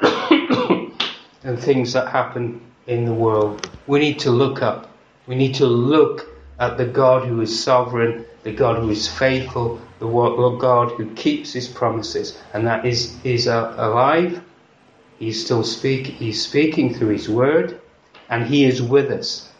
and 0.00 1.58
things 1.58 1.92
that 1.94 2.06
happen 2.06 2.60
in 2.86 3.04
the 3.04 3.14
world. 3.14 3.68
We 3.88 3.98
need 3.98 4.20
to 4.20 4.30
look 4.30 4.62
up. 4.62 4.94
We 5.26 5.34
need 5.34 5.56
to 5.56 5.66
look 5.66 6.33
at 6.64 6.78
the 6.78 6.86
God 6.86 7.28
who 7.28 7.42
is 7.42 7.62
sovereign, 7.62 8.24
the 8.42 8.52
God 8.52 8.78
who 8.78 8.88
is 8.88 9.06
faithful, 9.06 9.80
the 9.98 10.06
God 10.58 10.92
who 10.92 11.14
keeps 11.14 11.52
his 11.52 11.68
promises, 11.68 12.38
and 12.54 12.66
that 12.66 12.86
is, 12.86 13.16
is 13.22 13.46
uh, 13.46 13.74
alive. 13.76 14.42
He's 15.18 15.44
still 15.44 15.62
speak, 15.62 16.06
he's 16.06 16.42
speaking 16.42 16.94
through 16.94 17.10
his 17.10 17.28
word, 17.28 17.80
and 18.30 18.46
he 18.46 18.64
is 18.64 18.80
with 18.80 19.10
us. 19.10 19.50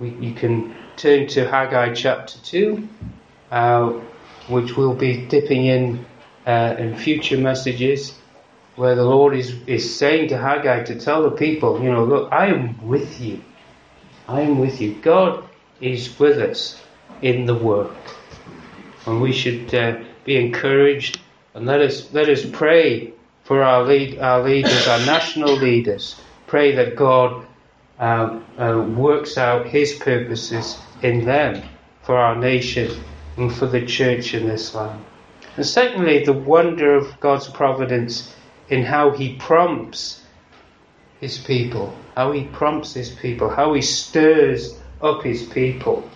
We, 0.00 0.10
you 0.10 0.34
can 0.34 0.74
turn 0.96 1.28
to 1.28 1.48
Haggai 1.48 1.94
chapter 1.94 2.36
2, 2.40 2.88
uh, 3.52 3.90
which 4.48 4.76
we'll 4.76 4.94
be 4.94 5.26
dipping 5.26 5.66
in 5.66 6.04
uh, 6.44 6.74
in 6.78 6.96
future 6.96 7.38
messages, 7.38 8.18
where 8.76 8.94
the 8.96 9.04
Lord 9.04 9.34
is, 9.34 9.54
is 9.66 9.96
saying 9.96 10.28
to 10.28 10.36
Haggai 10.36 10.82
to 10.84 11.00
tell 11.00 11.22
the 11.22 11.30
people, 11.30 11.82
you 11.82 11.90
know, 11.90 12.04
look, 12.04 12.32
I 12.32 12.46
am 12.46 12.86
with 12.86 13.20
you. 13.20 13.40
I 14.28 14.40
am 14.40 14.58
with 14.58 14.80
you. 14.80 14.94
God 15.02 15.44
is 15.80 16.18
with 16.18 16.38
us 16.38 16.82
in 17.20 17.46
the 17.46 17.54
work. 17.54 17.94
And 19.06 19.20
we 19.20 19.32
should 19.32 19.74
uh, 19.74 19.98
be 20.24 20.36
encouraged 20.36 21.20
and 21.54 21.66
let 21.66 21.80
us, 21.80 22.12
let 22.12 22.28
us 22.28 22.44
pray 22.44 23.12
for 23.44 23.62
our, 23.62 23.84
lead, 23.84 24.18
our 24.18 24.42
leaders, 24.42 24.88
our 24.88 24.98
national 25.00 25.54
leaders. 25.54 26.20
Pray 26.46 26.74
that 26.74 26.96
God 26.96 27.46
uh, 27.98 28.40
uh, 28.58 28.86
works 28.96 29.36
out 29.36 29.66
His 29.66 29.94
purposes 29.94 30.78
in 31.02 31.24
them 31.24 31.62
for 32.02 32.16
our 32.16 32.34
nation 32.34 32.90
and 33.36 33.54
for 33.54 33.66
the 33.66 33.84
church 33.84 34.34
in 34.34 34.48
this 34.48 34.74
land. 34.74 35.04
And 35.56 35.66
secondly, 35.66 36.24
the 36.24 36.32
wonder 36.32 36.94
of 36.94 37.20
God's 37.20 37.48
providence 37.48 38.34
in 38.68 38.84
how 38.84 39.10
He 39.10 39.36
prompts 39.36 40.23
His 41.20 41.38
people, 41.38 41.96
how 42.16 42.32
He 42.32 42.44
prompts 42.44 42.94
His 42.94 43.10
people, 43.10 43.48
how 43.48 43.74
He 43.74 43.82
stirs 43.82 44.78
up 45.00 45.22
His 45.22 45.42
people. 45.42 46.08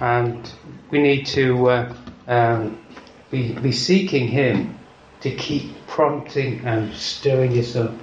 And 0.00 0.50
we 0.90 1.00
need 1.00 1.26
to 1.26 1.68
uh, 1.68 1.94
um, 2.26 2.84
be, 3.30 3.52
be 3.52 3.72
seeking 3.72 4.28
Him 4.28 4.78
to 5.20 5.34
keep 5.34 5.86
prompting 5.86 6.64
and 6.66 6.92
stirring 6.94 7.58
us 7.58 7.76
up, 7.76 7.94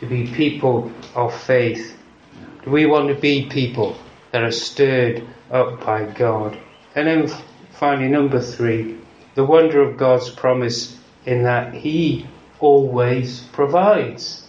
to 0.00 0.06
be 0.06 0.26
people 0.26 0.90
of 1.14 1.34
faith 1.34 1.96
Do 2.66 2.72
we 2.72 2.84
want 2.84 3.06
to 3.08 3.14
be 3.14 3.46
people 3.46 3.96
that 4.32 4.42
are 4.42 4.50
stirred 4.50 5.22
up 5.52 5.86
by 5.86 6.02
God. 6.02 6.58
And 6.96 7.06
then 7.06 7.28
finally, 7.70 8.08
number 8.08 8.40
three, 8.40 8.98
the 9.36 9.44
wonder 9.44 9.80
of 9.80 9.96
God's 9.96 10.30
promise 10.30 10.98
in 11.24 11.44
that 11.44 11.74
He 11.74 12.26
always 12.60 13.40
provides. 13.52 14.46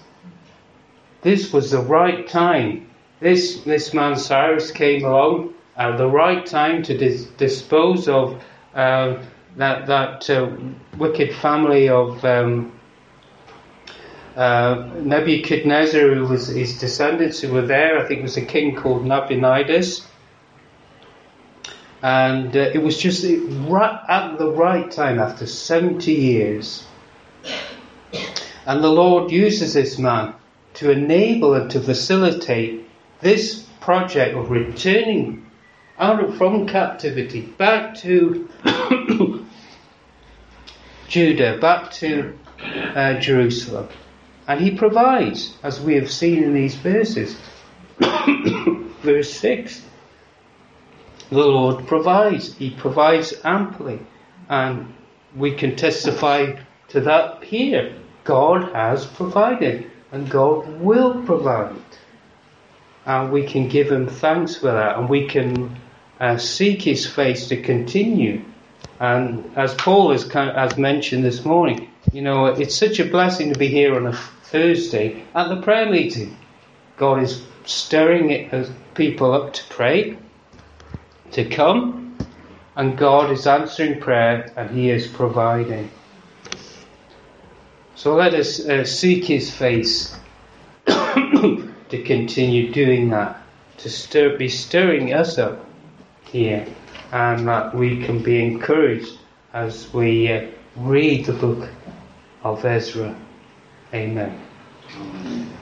This 1.22 1.52
was 1.52 1.72
the 1.72 1.82
right 1.82 2.28
time. 2.28 2.90
This, 3.20 3.62
this 3.62 3.94
man 3.94 4.16
Cyrus 4.16 4.72
came 4.72 5.04
along 5.04 5.54
at 5.76 5.98
the 5.98 6.08
right 6.08 6.46
time 6.46 6.84
to 6.84 6.98
dis- 6.98 7.26
dispose 7.38 8.08
of 8.08 8.42
uh, 8.76 9.18
that, 9.58 9.88
that 9.88 10.30
uh, 10.30 10.52
wicked 10.98 11.36
family 11.36 11.90
of 11.90 12.24
um, 12.24 12.78
uh, 14.36 14.88
Nebuchadnezzar, 15.00 16.14
who 16.14 16.26
was 16.26 16.48
his 16.48 16.80
descendants 16.80 17.42
who 17.42 17.52
were 17.52 17.66
there, 17.66 17.98
I 17.98 18.08
think 18.08 18.20
it 18.20 18.24
was 18.24 18.38
a 18.38 18.46
king 18.46 18.76
called 18.76 19.04
Nabonidus. 19.04 20.06
And 22.04 22.56
uh, 22.56 22.70
it 22.74 22.78
was 22.78 23.00
just 23.00 23.26
right 23.68 24.00
at 24.08 24.38
the 24.38 24.52
right 24.52 24.90
time 24.92 25.20
after 25.20 25.48
70 25.48 26.12
years. 26.12 26.86
And 28.68 28.84
the 28.84 28.92
Lord 28.92 29.32
uses 29.32 29.74
this 29.74 29.98
man 29.98 30.34
to 30.74 30.92
enable 30.92 31.54
and 31.54 31.72
to 31.72 31.80
facilitate 31.80 32.86
this 33.22 33.66
project 33.80 34.36
of 34.36 34.52
returning 34.52 35.46
out 35.98 36.22
of, 36.22 36.38
from 36.38 36.68
captivity 36.68 37.42
back 37.42 37.96
to 38.00 38.50
Judah, 41.08 41.58
back 41.60 41.92
to 41.92 42.38
uh, 42.62 43.14
Jerusalem. 43.22 43.88
And 44.50 44.60
he 44.60 44.72
provides, 44.72 45.56
as 45.64 45.80
we 45.80 45.96
have 45.96 46.12
seen 46.12 46.44
in 46.44 46.54
these 46.54 46.76
verses. 46.76 47.38
Verse 49.02 49.34
6 49.34 49.82
The 51.30 51.38
Lord 51.38 51.88
provides, 51.88 52.54
He 52.56 52.72
provides 52.72 53.34
amply. 53.46 54.00
And 54.50 54.94
we 55.38 55.54
can 55.54 55.78
testify 55.78 56.60
to 56.90 57.00
that 57.00 57.46
here. 57.46 57.96
God 58.28 58.74
has 58.74 59.06
provided, 59.06 59.90
and 60.12 60.30
God 60.30 60.82
will 60.82 61.24
provide. 61.24 61.76
And 63.06 63.32
we 63.32 63.48
can 63.48 63.70
give 63.70 63.90
Him 63.90 64.08
thanks 64.08 64.58
for 64.58 64.70
that, 64.70 64.98
and 64.98 65.08
we 65.08 65.28
can 65.28 65.80
uh, 66.20 66.38
seek 66.38 66.82
His 66.82 67.06
face 67.06 67.48
to 67.48 67.62
continue. 67.62 68.44
And 69.00 69.50
as 69.56 69.74
Paul 69.76 70.12
has, 70.12 70.30
has 70.30 70.78
mentioned 70.78 71.24
this 71.24 71.46
morning, 71.46 71.90
you 72.12 72.22
know, 72.22 72.48
it's 72.48 72.76
such 72.76 73.00
a 73.00 73.06
blessing 73.06 73.54
to 73.54 73.58
be 73.58 73.70
here 73.70 73.96
on 73.96 74.08
a 74.08 74.14
Thursday 74.14 75.24
at 75.34 75.48
the 75.48 75.62
prayer 75.62 75.90
meeting. 75.90 76.38
God 76.98 77.24
is 77.24 77.42
stirring 77.66 78.32
it, 78.32 78.54
as 78.54 78.70
people 78.94 79.32
up 79.32 79.54
to 79.54 79.64
pray, 79.70 80.18
to 81.32 81.46
come, 81.46 82.18
and 82.76 82.98
God 82.98 83.32
is 83.32 83.48
answering 83.48 84.02
prayer 84.02 84.52
and 84.58 84.70
He 84.70 84.90
is 84.90 85.08
providing. 85.08 85.90
So 87.98 88.14
let 88.14 88.36
us 88.36 88.64
uh, 88.64 88.86
seek 88.86 89.26
His 89.26 89.50
face 89.50 90.16
to 90.86 92.04
continue 92.06 92.72
doing 92.72 93.10
that, 93.10 93.42
to 93.78 93.90
stir, 93.90 94.38
be 94.38 94.50
stirring 94.50 95.16
us 95.16 95.40
up 95.40 95.66
here, 96.26 96.68
and 97.12 97.48
that 97.48 97.74
we 97.74 98.06
can 98.06 98.22
be 98.22 98.46
encouraged 98.46 99.18
as 99.52 99.92
we 99.96 100.32
uh, 100.32 100.46
read 100.76 101.26
the 101.26 101.34
book 101.34 101.70
of 102.44 102.64
Ezra. 102.64 103.16
Amen. 103.92 104.42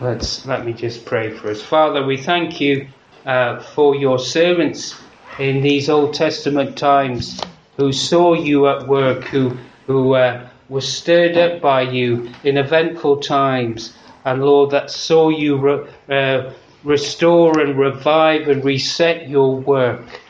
Let's 0.01 0.45
let 0.45 0.65
me 0.65 0.73
just 0.73 1.05
pray 1.05 1.31
for 1.31 1.49
us. 1.49 1.61
Father, 1.61 2.05
we 2.05 2.17
thank 2.17 2.59
you 2.59 2.89
uh, 3.25 3.61
for 3.61 3.95
your 3.95 4.19
servants 4.19 4.93
in 5.39 5.61
these 5.61 5.89
Old 5.89 6.13
Testament 6.13 6.77
times 6.77 7.39
who 7.77 7.93
saw 7.93 8.33
you 8.33 8.67
at 8.67 8.89
work, 8.89 9.23
who 9.23 9.55
who 9.87 10.15
uh, 10.15 10.49
were 10.69 10.81
stirred 10.81 11.37
up 11.37 11.61
by 11.61 11.81
you 11.81 12.29
in 12.43 12.57
eventful 12.57 13.17
times, 13.17 13.95
and 14.23 14.43
Lord, 14.43 14.71
that 14.71 14.89
saw 14.89 15.29
you 15.29 15.57
re- 15.57 15.87
uh, 16.09 16.53
restore 16.83 17.59
and 17.59 17.77
revive 17.77 18.47
and 18.47 18.63
reset 18.63 19.29
your 19.29 19.55
work 19.55 20.21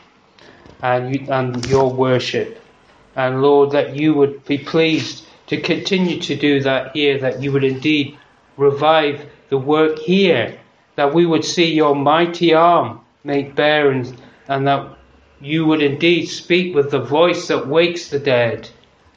and 0.82 1.14
you, 1.14 1.26
and 1.30 1.64
your 1.66 1.90
worship, 1.90 2.62
and 3.14 3.40
Lord, 3.40 3.70
that 3.70 3.96
you 3.96 4.14
would 4.14 4.44
be 4.44 4.58
pleased 4.58 5.26
to 5.46 5.60
continue 5.60 6.20
to 6.20 6.36
do 6.36 6.60
that 6.60 6.94
here, 6.94 7.18
that 7.18 7.40
you 7.42 7.52
would 7.52 7.64
indeed 7.64 8.18
revive 8.56 9.26
the 9.48 9.58
work 9.58 9.98
here, 9.98 10.58
that 10.96 11.14
we 11.14 11.24
would 11.24 11.44
see 11.44 11.72
your 11.72 11.94
mighty 11.94 12.52
arm 12.52 13.00
made 13.24 13.54
bare, 13.54 13.90
and, 13.90 14.20
and 14.48 14.66
that 14.66 14.98
you 15.40 15.64
would 15.64 15.82
indeed 15.82 16.26
speak 16.26 16.74
with 16.74 16.90
the 16.90 17.00
voice 17.00 17.48
that 17.48 17.66
wakes 17.66 18.08
the 18.08 18.18
dead 18.18 18.68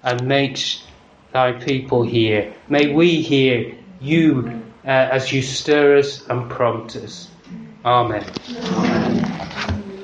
and 0.03 0.27
makes 0.27 0.83
thy 1.31 1.53
people 1.53 2.03
hear. 2.03 2.53
May 2.67 2.93
we 2.93 3.21
hear 3.21 3.75
you 4.01 4.63
uh, 4.85 4.87
as 4.87 5.31
you 5.31 5.41
stir 5.41 5.97
us 5.97 6.27
and 6.27 6.49
prompt 6.49 6.95
us. 6.95 7.29
Amen. 7.85 8.25
Amen. 8.49 8.98